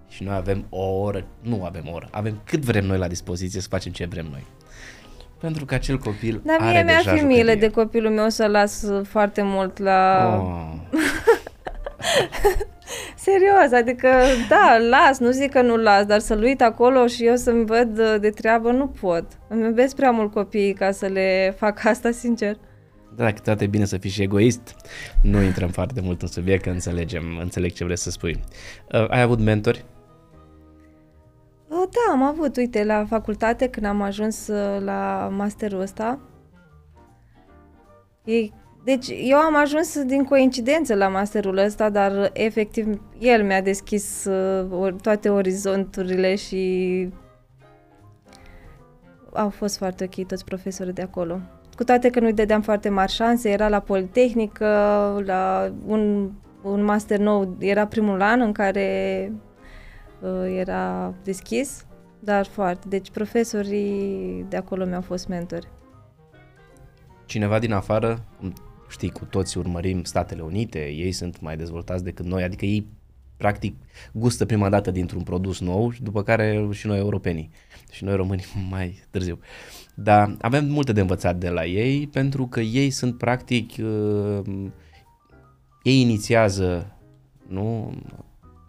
[0.09, 3.61] și noi avem o oră, nu avem o oră, avem cât vrem noi la dispoziție
[3.61, 4.45] să facem ce vrem noi.
[5.45, 8.47] Pentru că acel copil Dar mie are mi-ar deja fi milă de copilul meu să
[8.47, 10.28] las foarte mult la...
[10.40, 10.72] Oh.
[13.26, 14.09] Serios, adică
[14.49, 18.18] da, las, nu zic că nu las, dar să-l uit acolo și eu să-mi văd
[18.20, 19.24] de treabă, nu pot.
[19.49, 22.57] Îmi iubesc prea mult copiii ca să le fac asta, sincer.
[23.16, 24.74] Da, toate e bine să fii și egoist.
[25.22, 28.40] Nu intrăm foarte mult în subiect, că înțelegem, înțeleg ce vrei să spui.
[28.92, 29.84] Uh, ai avut mentori?
[31.75, 36.18] Da, am avut, uite, la facultate, când am ajuns uh, la masterul ăsta.
[38.25, 38.49] E,
[38.85, 44.95] deci, eu am ajuns din coincidență la masterul ăsta, dar efectiv el mi-a deschis uh,
[45.03, 47.09] toate orizonturile și
[49.33, 51.41] au fost foarte ok toți profesorii de acolo.
[51.77, 54.66] Cu toate că nu-i dădeam foarte mari șanse, era la Politehnică,
[55.27, 56.31] la un,
[56.62, 59.53] un master nou, era primul an în care uh,
[60.57, 61.87] era deschis,
[62.20, 62.89] dar foarte.
[62.89, 65.68] Deci profesorii de acolo mi-au fost mentori.
[67.27, 68.25] Cineva din afară,
[68.89, 72.87] știi, cu toți urmărim Statele Unite, ei sunt mai dezvoltați decât noi, adică ei
[73.37, 73.75] practic
[74.12, 77.51] gustă prima dată dintr-un produs nou, după care și noi europenii
[77.91, 79.39] și noi românii mai târziu.
[79.95, 84.41] Dar avem multe de învățat de la ei pentru că ei sunt practic, uh,
[85.83, 86.97] ei inițiază
[87.49, 87.95] nu,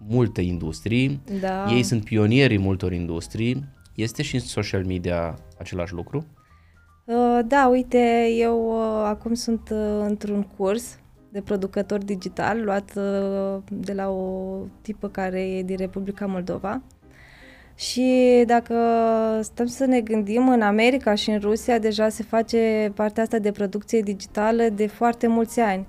[0.08, 1.66] multe industrii, da.
[1.70, 3.64] ei sunt pionierii multor industrii.
[3.96, 6.26] Este și în social media același lucru?
[7.06, 11.00] Uh, da, uite, eu uh, acum sunt uh, într-un curs
[11.30, 16.82] de producător digital luat uh, de la o tipă care e din Republica Moldova.
[17.76, 18.76] Și dacă
[19.42, 23.52] stăm să ne gândim, în America și în Rusia deja se face partea asta de
[23.52, 25.88] producție digitală de foarte mulți ani.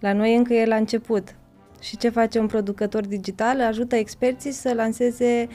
[0.00, 1.36] La noi încă e la început.
[1.82, 3.60] Și ce face un producător digital?
[3.60, 5.48] Ajută experții să lanseze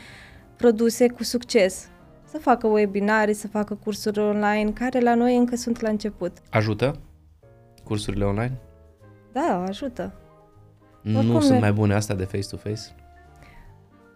[0.58, 1.90] produse cu succes.
[2.24, 6.32] Să facă webinare, să facă cursuri online, care la noi încă sunt la început.
[6.50, 7.00] Ajută
[7.84, 8.58] cursurile online?
[9.32, 10.14] Da, ajută.
[11.02, 12.82] Nu Oricum sunt mai bune astea de face-to-face?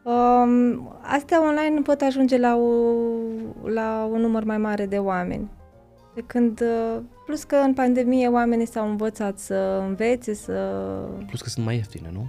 [0.04, 2.72] Um, astea online pot ajunge la, o,
[3.68, 5.50] la un număr mai mare de oameni.
[6.14, 7.02] De când, uh,
[7.32, 10.54] plus că în pandemie oamenii s-au învățat să învețe, să...
[11.28, 12.26] Plus că sunt mai ieftine, nu?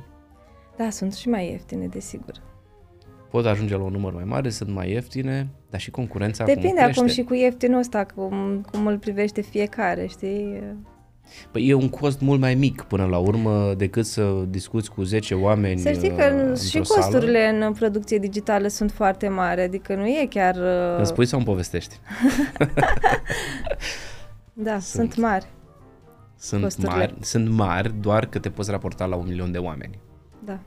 [0.76, 2.32] Da, sunt și mai ieftine, desigur.
[3.30, 6.92] Pot ajunge la un număr mai mare, sunt mai ieftine, dar și concurența Depinde acum,
[6.92, 10.62] acum și cu ieftinul ăsta, cum, cum îl privește fiecare, știi?
[11.50, 15.34] Păi e un cost mult mai mic până la urmă decât să discuți cu 10
[15.34, 17.66] oameni Să știi că uh, și costurile sală.
[17.66, 20.55] în producție digitală sunt foarte mari, adică nu e chiar...
[20.55, 21.98] Uh, îmi spui sau îmi povestești?
[24.62, 25.46] da, sunt, sunt mari.
[26.36, 26.96] Sunt costurile.
[26.96, 29.98] mari, sunt mari, doar că te poți raporta la un milion de oameni.
[30.44, 30.58] Da.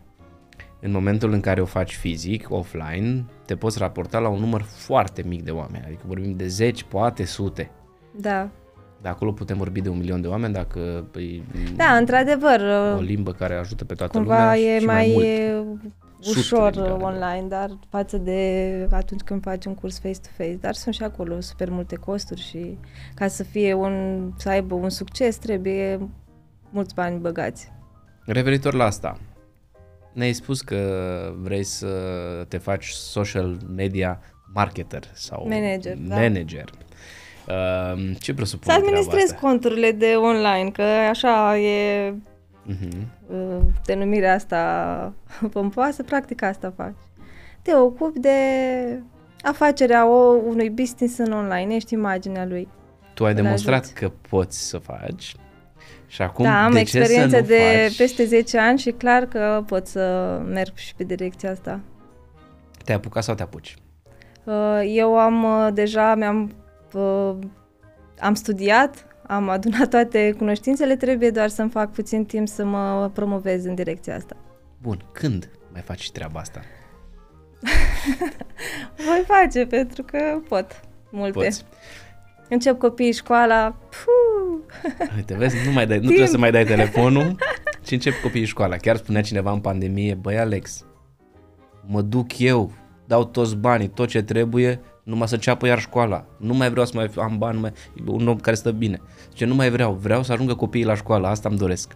[0.81, 5.23] În momentul în care o faci fizic, offline, te poți raporta la un număr foarte
[5.27, 7.71] mic de oameni, adică vorbim de zeci, poate sute.
[8.15, 8.49] Da,
[9.01, 11.43] de acolo putem vorbi de un milion de oameni dacă păi,
[11.75, 12.61] Da, într-adevăr.
[12.97, 15.79] O limbă care ajută pe toată cumva lumea e și mai, mai mult.
[16.29, 21.41] Ușor online, dar față de atunci când faci un curs face-to-face, dar sunt și acolo
[21.41, 22.77] super multe costuri și
[23.15, 26.09] ca să fie un, să aibă un succes trebuie
[26.69, 27.71] mulți bani băgați.
[28.25, 29.19] Reveritor la asta,
[30.13, 30.79] ne-ai spus că
[31.41, 31.87] vrei să
[32.47, 34.19] te faci social media
[34.53, 36.15] marketer sau Manager, da.
[36.15, 36.69] manager.
[37.47, 39.47] Uh, ce presupune Să treaba administrezi asta?
[39.47, 42.13] conturile de online, că așa e
[42.65, 43.07] Mhm.
[43.27, 45.13] uh, denumirea asta
[45.53, 46.95] pompoasă, practic asta faci.
[47.61, 48.29] Te ocupi de
[49.41, 52.67] afacerea o, unui business în online, ești imaginea lui.
[53.13, 53.93] Tu ai Îl demonstrat ajuți.
[53.99, 55.35] că poți să faci
[56.07, 57.97] și acum da, am de ce să experiență nu de faci?
[57.97, 61.79] peste 10 ani și clar că pot să merg și pe direcția asta.
[62.83, 63.75] Te-ai apucat sau te apuci?
[64.43, 66.51] Uh, Eu am uh, deja, mi-am
[66.93, 67.35] uh,
[68.19, 73.65] am studiat, am adunat toate cunoștințele, trebuie doar să-mi fac puțin timp să mă promovez
[73.65, 74.35] în direcția asta.
[74.81, 76.61] Bun, când mai faci treaba asta?
[79.05, 81.39] Voi face, pentru că pot multe.
[81.39, 81.65] Poți.
[82.49, 84.35] Încep copiii școala, puh,
[85.15, 87.35] Uite, vezi, nu, mai dai, nu trebuie să mai dai telefonul
[87.85, 88.75] și încep copiii școala.
[88.75, 90.85] Chiar spunea cineva în pandemie, băi Alex,
[91.85, 92.71] mă duc eu,
[93.05, 96.25] dau toți banii, tot ce trebuie, numai să înceapă iar școala.
[96.37, 97.73] Nu mai vreau să mai am bani, nu mai,
[98.05, 99.01] un om care stă bine.
[99.33, 101.95] Ce nu mai vreau, vreau să ajungă copiii la școală, asta îmi doresc.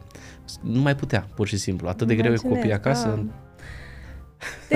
[0.61, 1.87] Nu mai putea, pur și simplu.
[1.87, 3.07] Atât de greu e cu copiii Imaginez, acasă.
[3.07, 3.33] da.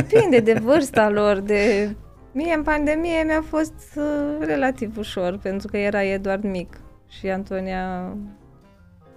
[0.01, 1.95] Depinde de vârsta lor, de...
[2.31, 8.17] Mie în pandemie mi-a fost uh, relativ ușor, pentru că era Eduard mic și Antonia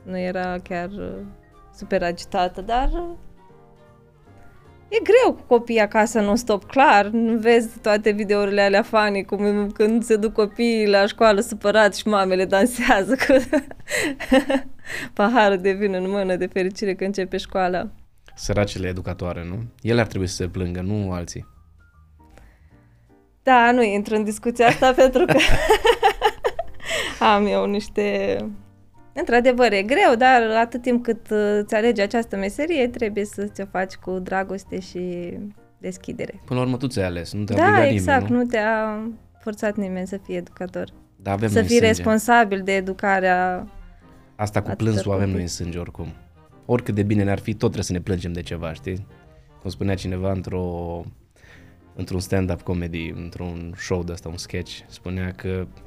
[0.03, 1.19] nu era chiar uh,
[1.75, 3.17] super agitată, dar uh,
[4.89, 7.07] e greu cu copiii acasă non-stop, clar.
[7.07, 12.09] Nu vezi toate videourile alea fani, cum când se duc copiii la școală supărați și
[12.09, 13.35] mamele dansează cu
[15.15, 17.89] paharul de vin în mână de fericire că începe școala.
[18.35, 19.63] Săracele educatoare, nu?
[19.83, 21.47] Ele ar trebui să se plângă, nu alții.
[23.43, 25.39] Da, nu intru în discuția asta pentru că
[27.21, 28.39] am eu niște...
[29.19, 33.65] Într-adevăr, e greu, dar atât timp cât uh, îți alegi această meserie, trebuie să ți-o
[33.71, 35.33] faci cu dragoste și
[35.79, 36.41] deschidere.
[36.45, 38.37] Până la urmă tu ți-ai ales, nu te-a obligat Da, nimeni, exact, nu?
[38.37, 39.01] nu te-a
[39.41, 40.89] forțat nimeni să fii educator.
[41.17, 41.93] Dar avem să noi în fii sânge.
[41.93, 43.67] responsabil de educarea...
[44.37, 45.33] Asta cu atâtor plânsul avem copii.
[45.35, 46.07] noi în sânge oricum.
[46.67, 49.07] Oricât de bine ne-ar fi, tot trebuie să ne plângem de ceva, știi?
[49.61, 51.05] Cum spunea cineva într-o,
[51.95, 55.86] într-un stand-up comedy, într-un show de ăsta, un sketch, spunea că când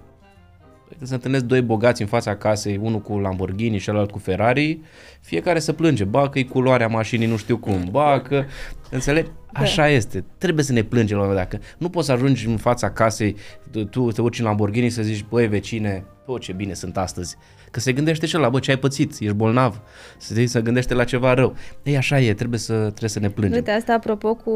[1.02, 4.80] se întâlnesc doi bogați în fața casei, unul cu Lamborghini și celălalt cu Ferrari,
[5.22, 8.44] fiecare să plânge, ba că e culoarea mașinii nu știu cum, ba că,
[8.90, 9.30] înțelegi?
[9.54, 12.48] Așa este, trebuie să ne plângem la un moment dat, că nu poți să ajungi
[12.48, 13.36] în fața casei,
[13.72, 17.38] tu, tu te urci în Lamborghini să zici, băi vecine, bă ce bine sunt astăzi,
[17.72, 19.82] că se gândește și la bă ce ai pățit, ești bolnav,
[20.18, 21.56] să se, să gândește la ceva rău.
[21.84, 23.58] Ei așa e, trebuie să, trebuie să ne plângem.
[23.58, 24.52] Uite, asta apropo cu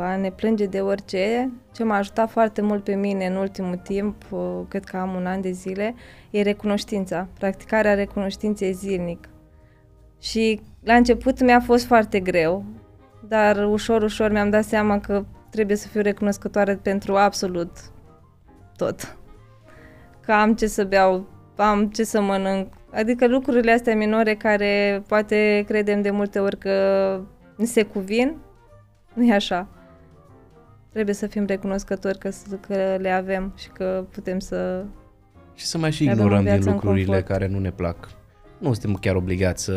[0.00, 4.22] a ne plânge de orice, ce m-a ajutat foarte mult pe mine în ultimul timp,
[4.30, 5.94] uh, cred că am un an de zile,
[6.30, 9.28] e recunoștința, practicarea recunoștinței zilnic.
[10.20, 12.64] Și la început mi-a fost foarte greu,
[13.28, 17.70] dar ușor, ușor mi-am dat seama că trebuie să fiu recunoscătoare pentru absolut
[18.76, 19.16] tot.
[20.20, 21.26] Că am ce să beau,
[21.60, 27.20] am ce să mănânc, adică lucrurile astea minore care poate credem de multe ori că
[27.56, 28.36] ni se cuvin,
[29.14, 29.68] nu e așa.
[30.92, 32.30] Trebuie să fim recunoscători că,
[32.60, 34.84] că le avem și că putem să...
[35.54, 37.26] Și să mai și Avem o ignorăm din viață în lucrurile confort.
[37.26, 38.08] care nu ne plac.
[38.60, 39.72] Nu suntem chiar obligați să...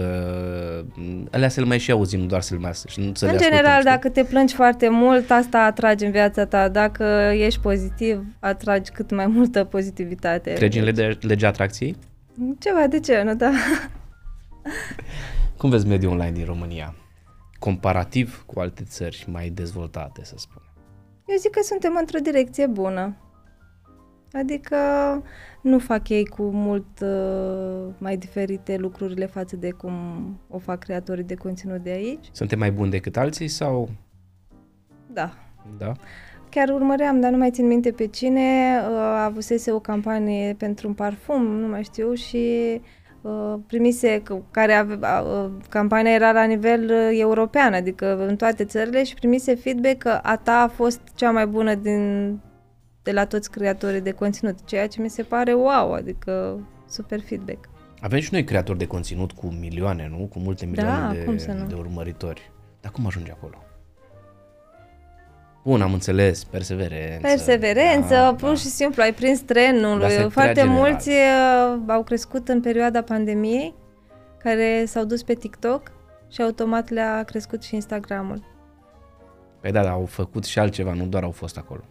[1.32, 3.32] Alea să le mai și auzim, nu doar să le mai și nu să în
[3.32, 3.92] le general, ascultăm, știi?
[3.92, 6.70] dacă te plângi foarte mult, asta atragi în viața ta.
[6.70, 7.04] Dacă
[7.34, 10.54] ești pozitiv, atragi cât mai multă pozitivitate.
[10.54, 11.96] Crezi în lege, legea atracției?
[12.60, 13.52] Ceva de genul, da.
[15.58, 16.96] Cum vezi mediul online din România?
[17.60, 20.68] Comparativ cu alte țări mai dezvoltate, să spunem.
[21.28, 23.16] Eu zic că suntem într-o direcție bună.
[24.34, 24.78] Adică
[25.62, 29.94] nu fac ei cu mult uh, mai diferite lucrurile față de cum
[30.50, 32.26] o fac creatorii de conținut de aici.
[32.32, 33.90] Suntem mai buni decât alții sau...
[35.14, 35.34] Da.
[35.78, 35.92] Da?
[36.50, 40.94] Chiar urmăream, dar nu mai țin minte pe cine, uh, avusese o campanie pentru un
[40.94, 42.82] parfum, nu mai știu, și
[43.22, 48.66] uh, primise, că- care avea, uh, campania era la nivel uh, european, adică în toate
[48.66, 52.40] țările și primise feedback că a ta a fost cea mai bună din,
[53.04, 57.70] de la toți creatorii de conținut, ceea ce mi se pare wow, adică super feedback.
[58.02, 60.26] Avem și noi creatori de conținut cu milioane, nu?
[60.26, 61.66] Cu multe milioane Da, cum să de, nu?
[61.66, 62.52] de urmăritori.
[62.82, 63.64] Dar cum ajunge acolo?
[65.64, 67.28] Bun, am înțeles, perseverență.
[67.28, 68.56] Perseverență, Da, pur da.
[68.56, 70.00] și simplu, ai prins trenul.
[70.00, 70.78] Dar asta e prea Foarte general.
[70.80, 73.74] mulți uh, au crescut în perioada pandemiei,
[74.38, 75.92] care s-au dus pe TikTok
[76.32, 78.44] și automat le-a crescut și Instagramul.
[79.62, 81.82] Păi da, dar au făcut și altceva, nu doar au fost acolo.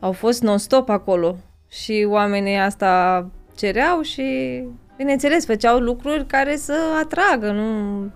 [0.00, 1.36] Au fost non-stop acolo
[1.68, 3.26] și oamenii asta
[3.56, 4.62] cereau și,
[4.96, 8.10] bineînțeles, făceau lucruri care să atragă, nu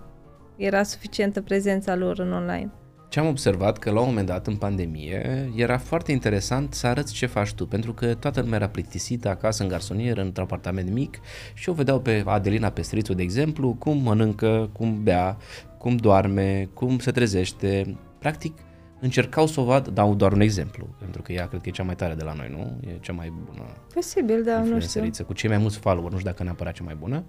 [0.55, 2.71] era suficientă prezența lor în online.
[3.09, 7.13] Ce am observat că la un moment dat în pandemie era foarte interesant să arăți
[7.13, 11.19] ce faci tu, pentru că toată lumea era plictisită acasă în garsonieră, într-un apartament mic
[11.53, 15.37] și o vedeau pe Adelina Pestrițu, de exemplu, cum mănâncă, cum bea,
[15.77, 17.97] cum doarme, cum se trezește.
[18.19, 18.57] Practic,
[19.03, 21.83] încercau să o vad, dau doar un exemplu, pentru că ea cred că e cea
[21.83, 22.89] mai tare de la noi, nu?
[22.89, 24.73] E cea mai bună Posibil, da, nu știu.
[24.73, 27.23] influenceriță, cu cei mai mulți follower, nu știu dacă neapărat cea mai bună,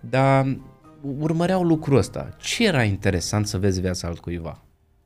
[0.00, 0.56] dar
[1.18, 2.36] urmăreau lucrul ăsta.
[2.38, 4.62] Ce era interesant să vezi viața altcuiva?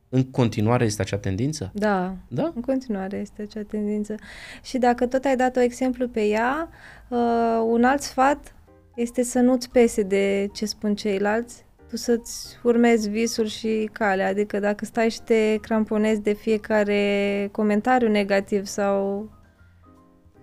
[0.09, 1.71] În continuare este acea tendință?
[1.75, 2.53] Da, Da?
[2.55, 4.15] în continuare este acea tendință.
[4.63, 6.69] Și dacă tot ai dat o exemplu pe ea,
[7.09, 7.19] uh,
[7.67, 8.55] un alt sfat
[8.95, 14.59] este să nu-ți pese de ce spun ceilalți, tu să-ți urmezi visul și calea, adică
[14.59, 19.31] dacă stai și te cramponezi de fiecare comentariu negativ sau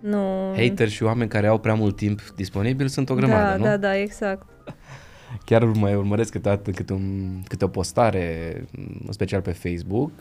[0.00, 0.52] nu...
[0.56, 3.64] Hater și oameni care au prea mult timp disponibil sunt o grămadă, da, nu?
[3.64, 4.46] da, da, exact.
[5.46, 8.54] Chiar mai urmăresc câteodată câte, un, câte o postare,
[9.06, 10.12] în special pe Facebook,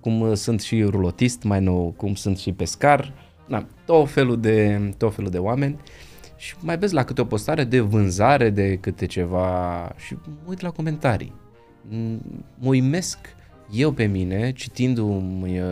[0.00, 3.12] cum uh, sunt și rulotist mai nou, cum sunt și pescar,
[3.46, 5.78] na, tot felul de, tot felul de oameni
[6.44, 10.60] și mai vezi la câte o postare de vânzare de câte ceva și mă uit
[10.60, 11.32] la comentarii.
[11.88, 12.20] M-
[12.58, 13.18] Mă uimesc
[13.70, 15.66] eu pe mine, citindu-mi uh,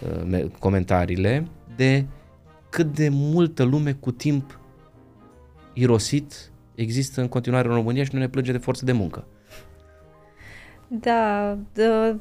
[0.00, 1.46] uh, me- comentariile,
[1.76, 2.04] de
[2.70, 4.60] cât de multă lume cu timp
[5.72, 9.24] irosit există în continuare în România și nu ne plânge de forță de muncă.
[10.88, 12.16] Da, da,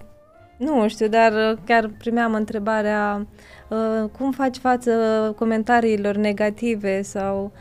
[0.58, 3.28] nu știu, dar uh, chiar primeam întrebarea
[3.70, 4.91] uh, cum faci față
[5.38, 7.51] comentariilor negative sau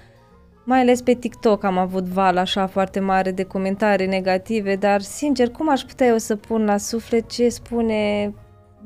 [0.65, 5.51] mai ales pe TikTok am avut val așa foarte mare de comentarii negative, dar sincer,
[5.51, 8.33] cum aș putea eu să pun la suflet ce spune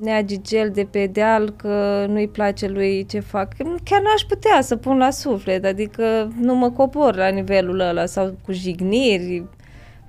[0.01, 3.53] Nea Gigel de pe deal că nu-i place lui ce fac?
[3.85, 8.37] Chiar n-aș putea să pun la suflet, adică nu mă cobor la nivelul ăla sau
[8.45, 9.45] cu jigniri.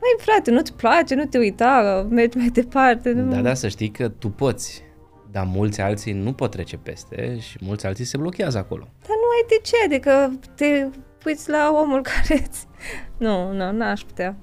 [0.01, 3.11] Mai frate, nu-ți place, nu te uita, mergi mai departe.
[3.11, 3.31] Nu...
[3.33, 4.83] Da, da, să știi că tu poți,
[5.31, 8.87] dar mulți alții nu pot trece peste și mulți alții se blochează acolo.
[9.01, 10.87] Dar nu ai de ce, adică te
[11.25, 12.65] uiți la omul care îți...
[13.17, 14.35] Nu, nu, n-aș putea.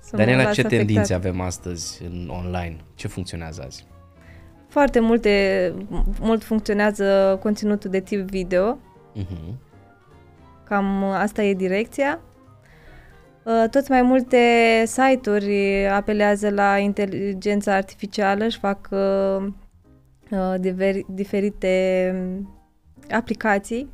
[0.00, 0.78] Să mă Daniela, las ce afectat.
[0.86, 2.76] tendințe avem astăzi în online?
[2.94, 3.86] Ce funcționează azi?
[4.68, 5.74] Foarte multe,
[6.20, 8.78] mult funcționează conținutul de tip video,
[9.16, 9.54] Uh-huh.
[10.64, 12.20] cam asta e direcția.
[13.44, 14.36] Uh, Tot mai multe
[14.86, 19.46] site-uri apelează la inteligența artificială și fac uh,
[20.30, 22.54] uh, diver- diferite um,
[23.10, 23.90] aplicații.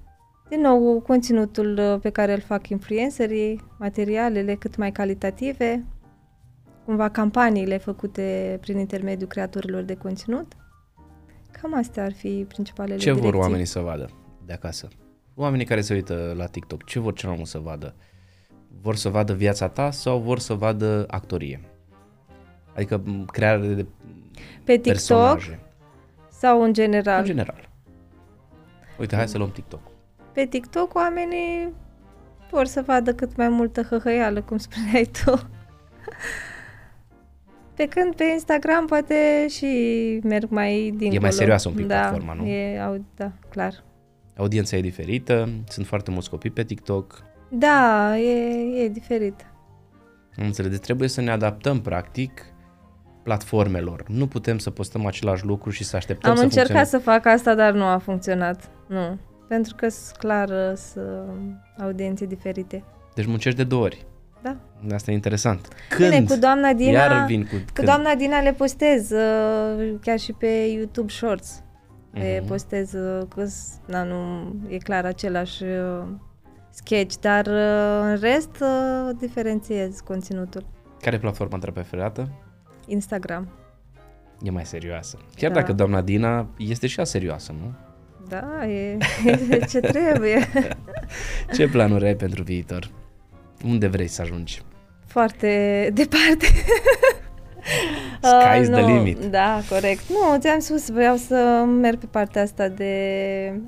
[0.48, 5.84] Din nou, conținutul uh, pe care îl fac influencerii, materialele cât mai calitative,
[6.84, 10.52] cumva campaniile făcute prin intermediul creatorilor de conținut.
[11.50, 13.40] Cam astea ar fi principalele Ce vor direcții.
[13.40, 14.10] oamenii să vadă
[14.46, 14.88] de acasă?
[15.34, 17.94] Oamenii care se uită la TikTok, ce vor cel mai mult să vadă?
[18.80, 21.60] Vor să vadă viața ta sau vor să vadă actorie?
[22.74, 23.86] Adică m, creare de
[24.64, 25.60] Pe TikTok personaje.
[26.30, 27.18] sau în general?
[27.18, 27.68] În general.
[28.98, 29.80] Uite, hai să luăm TikTok.
[30.32, 31.72] Pe TikTok oamenii
[32.50, 35.32] vor să vadă cât mai multă hăhăială, cum spuneai tu.
[37.74, 39.66] Pe când pe Instagram poate și
[40.22, 41.20] merg mai dincolo.
[41.20, 42.46] mai serioasă un pic da, platforma, nu?
[42.46, 43.84] E, au, da, clar.
[44.36, 47.22] Audiența e diferită, sunt foarte mulți copii pe TikTok.
[47.48, 49.46] Da, e, e diferit.
[50.38, 52.44] Am înțeles, deci trebuie să ne adaptăm practic
[53.22, 54.04] platformelor.
[54.08, 57.04] Nu putem să postăm același lucru și să așteptăm Am să încercat funcționeze.
[57.04, 58.70] să fac asta, dar nu a funcționat.
[58.86, 59.18] Nu.
[59.48, 61.24] Pentru că sunt clar uh, să
[61.80, 62.84] audiențe diferite.
[63.14, 64.06] Deci muncești de două ori.
[64.42, 64.56] Da.
[64.94, 65.68] Asta e interesant.
[65.96, 66.10] Când?
[66.10, 66.90] Bine, cu doamna Dina...
[66.90, 67.54] Iar vin cu...
[67.76, 71.62] Cu doamna Dina le postez, uh, chiar și pe YouTube Shorts.
[72.12, 72.48] Le Mhm.
[72.48, 76.04] postez, uh, că s- na, nu e clar același uh,
[76.84, 80.66] sketch, dar uh, în rest uh, diferențiez conținutul.
[81.00, 82.28] Care e platforma ta preferată?
[82.86, 83.48] Instagram.
[84.42, 85.18] E mai serioasă.
[85.36, 85.60] Chiar Da.
[85.60, 87.74] dacă doamna Dina este și ea serioasă, nu?
[88.28, 88.96] Da, e,
[89.50, 90.48] e ce trebuie.
[91.54, 92.90] Ce planuri ai pentru viitor?
[93.64, 94.62] Unde vrei să ajungi?
[95.06, 96.46] Foarte departe.
[98.22, 99.24] Sky's Uh, the nu, limit.
[99.24, 100.02] Da, corect.
[100.08, 102.92] Nu, ți-am spus, vreau să merg pe partea asta de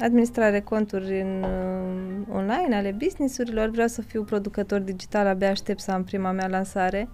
[0.01, 3.69] administrare conturi în uh, online ale businessurilor.
[3.69, 7.09] Vreau să fiu producător digital, abia aștept să am prima mea lansare.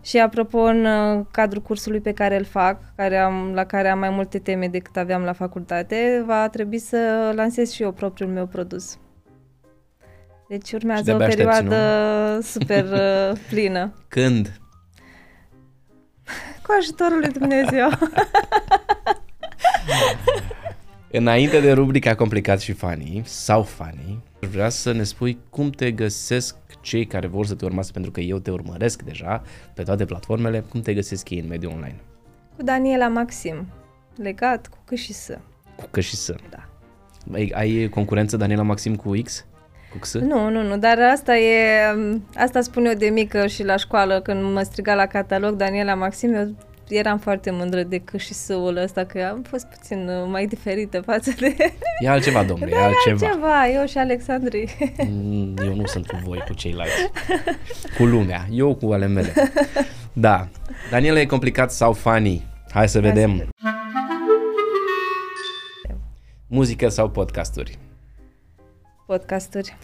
[0.00, 3.98] Și apropo, în uh, cadrul cursului pe care îl fac, care am, la care am
[3.98, 8.46] mai multe teme decât aveam la facultate, va trebui să lansez și eu propriul meu
[8.46, 8.98] produs.
[10.48, 13.92] Deci urmează o de-abia aștepți, perioadă super uh, plină.
[14.08, 14.60] Când?
[16.68, 17.88] Cu ajutorul lui Dumnezeu.
[21.10, 26.56] Înainte de rubrica Complicat și Funny sau Funny, vreau să ne spui cum te găsesc
[26.80, 29.42] cei care vor să te urmeze, pentru că eu te urmăresc deja
[29.74, 32.00] pe toate platformele, cum te găsesc ei în mediul online.
[32.56, 33.66] Cu Daniela Maxim,
[34.16, 35.30] legat cu C și S.
[35.76, 36.36] Cu că și să.
[36.50, 36.68] Da.
[37.32, 39.46] Ai, ai concurență Daniela Maxim cu X?
[39.90, 40.14] Cu X?
[40.14, 41.80] Nu, nu, nu, dar asta e,
[42.36, 46.34] asta spun eu de mică și la școală când mă striga la catalog Daniela Maxim,
[46.34, 46.54] eu
[46.88, 51.00] eram foarte mândră de că și săul ăsta, că am fost puțin uh, mai diferită
[51.00, 51.56] față de...
[52.00, 53.26] E altceva, domnule, Da, e altceva.
[53.26, 54.76] altceva, eu și Alexandri.
[55.08, 57.10] Mm, Eu nu sunt cu voi, cu ceilalți.
[57.96, 58.46] Cu lumea.
[58.50, 59.32] Eu cu ale mele.
[60.12, 60.48] Da.
[60.90, 62.46] Daniela, e complicat sau funny?
[62.70, 63.30] Hai să vedem.
[63.30, 63.48] vedem.
[66.46, 67.78] Muzică sau podcasturi?
[69.12, 69.76] Podcasturi.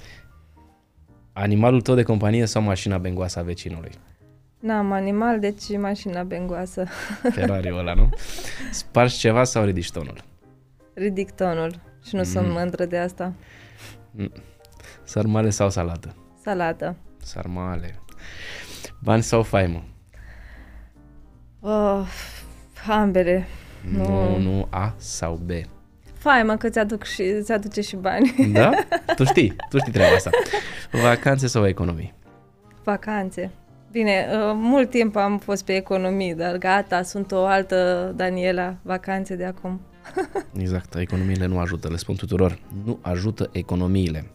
[1.32, 3.90] Animalul tău de companie sau mașina bengoasă a vecinului?
[4.58, 6.84] N-am animal, deci mașina bengoasă.
[7.32, 8.10] Ferrari ăla, nu?
[8.72, 10.24] Spargi ceva sau ridici tonul?
[10.94, 12.26] Ridic tonul și nu Mm.
[12.26, 13.32] sunt mândră de asta.
[15.04, 16.14] Sarmale sau salată?
[16.42, 16.96] Salată.
[17.22, 17.98] Sarmale.
[19.02, 19.84] Bani sau faimă?
[21.60, 22.06] Oh,
[22.88, 23.46] ambele.
[23.90, 25.50] Nu, nu, A sau B.
[26.24, 28.34] Faimă că ți-aduc și, ți-aduce și bani.
[28.52, 28.70] Da?
[29.16, 30.30] Tu știi, tu știi treaba asta.
[30.90, 32.14] Vacanțe sau economii?
[32.84, 33.50] Vacanțe.
[33.90, 39.36] Bine, uh, mult timp am fost pe economii, dar gata, sunt o altă Daniela, vacanțe
[39.36, 39.80] de acum.
[40.58, 42.58] Exact, economiile nu ajută, le spun tuturor.
[42.84, 44.30] Nu ajută economiile,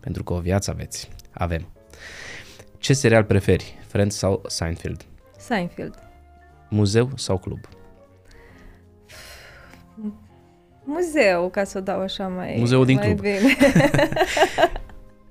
[0.00, 1.08] pentru că o viață aveți.
[1.30, 1.68] Avem.
[2.78, 3.78] Ce serial preferi?
[3.86, 5.04] Friends sau Seinfeld?
[5.38, 5.94] Seinfeld.
[6.68, 7.60] Muzeu sau club?
[10.84, 13.20] Muzeu, ca să o dau așa mai, Muzeul din mai club.
[13.20, 13.38] bine.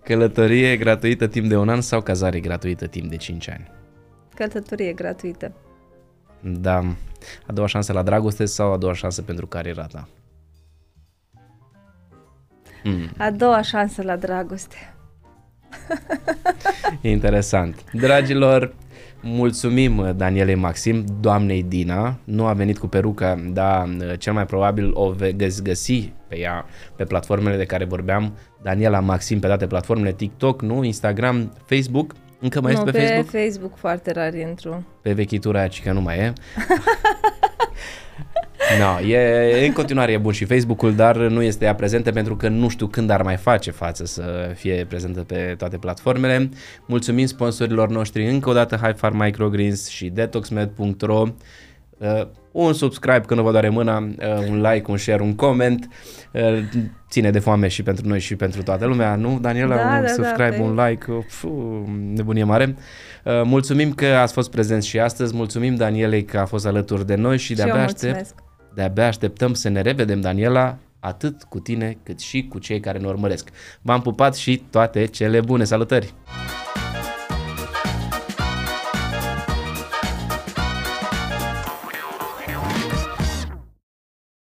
[0.03, 3.71] Călătorie gratuită timp de un an sau cazare gratuită timp de 5 ani?
[4.35, 5.51] Călătorie gratuită.
[6.39, 6.77] Da.
[7.47, 10.07] A doua șansă la dragoste sau a doua șansă pentru cariera ta?
[12.83, 13.09] Hmm.
[13.17, 14.93] A doua șansă la dragoste.
[17.01, 17.91] E interesant.
[17.91, 18.73] Dragilor,
[19.21, 22.17] mulțumim Danielei Maxim, doamnei Dina.
[22.23, 26.65] Nu a venit cu peruca, dar cel mai probabil o veți găsi pe ea,
[26.95, 28.37] pe platformele de care vorbeam.
[28.61, 32.15] Daniela Maxim pe toate platformele, TikTok, nu, Instagram, Facebook.
[32.39, 33.29] Încă mai nu, este pe, pe Facebook?
[33.29, 34.87] Facebook foarte rar intru.
[35.01, 36.33] Pe vechitura aia, ci că nu mai e.
[38.79, 42.47] No, e, în continuare e bun și Facebook-ul, dar nu este ea prezentă pentru că
[42.47, 46.49] nu știu când ar mai face față să fie prezentă pe toate platformele.
[46.85, 51.27] Mulțumim sponsorilor noștri încă o dată High Farm Microgreens și detoxmed.ro
[52.01, 55.87] Uh, un subscribe când nu vă doare mâna, uh, un like, un share, un comment.
[56.31, 56.59] Uh,
[57.09, 59.75] ține de foame și pentru noi și pentru toată lumea, nu, Daniela?
[59.75, 61.47] Da, un da, da, subscribe, pe- un like, uh, pfu,
[62.13, 62.75] nebunie mare.
[62.77, 62.83] Uh,
[63.25, 67.37] mulțumim că ați fost prezenți și astăzi, mulțumim Danielei că a fost alături de noi
[67.37, 68.35] și Și eu de-abia, aștept, mulțumesc.
[68.73, 73.07] de-abia așteptăm să ne revedem, Daniela, atât cu tine cât și cu cei care ne
[73.07, 73.49] urmăresc.
[73.81, 76.13] V-am pupat și toate cele bune, salutări!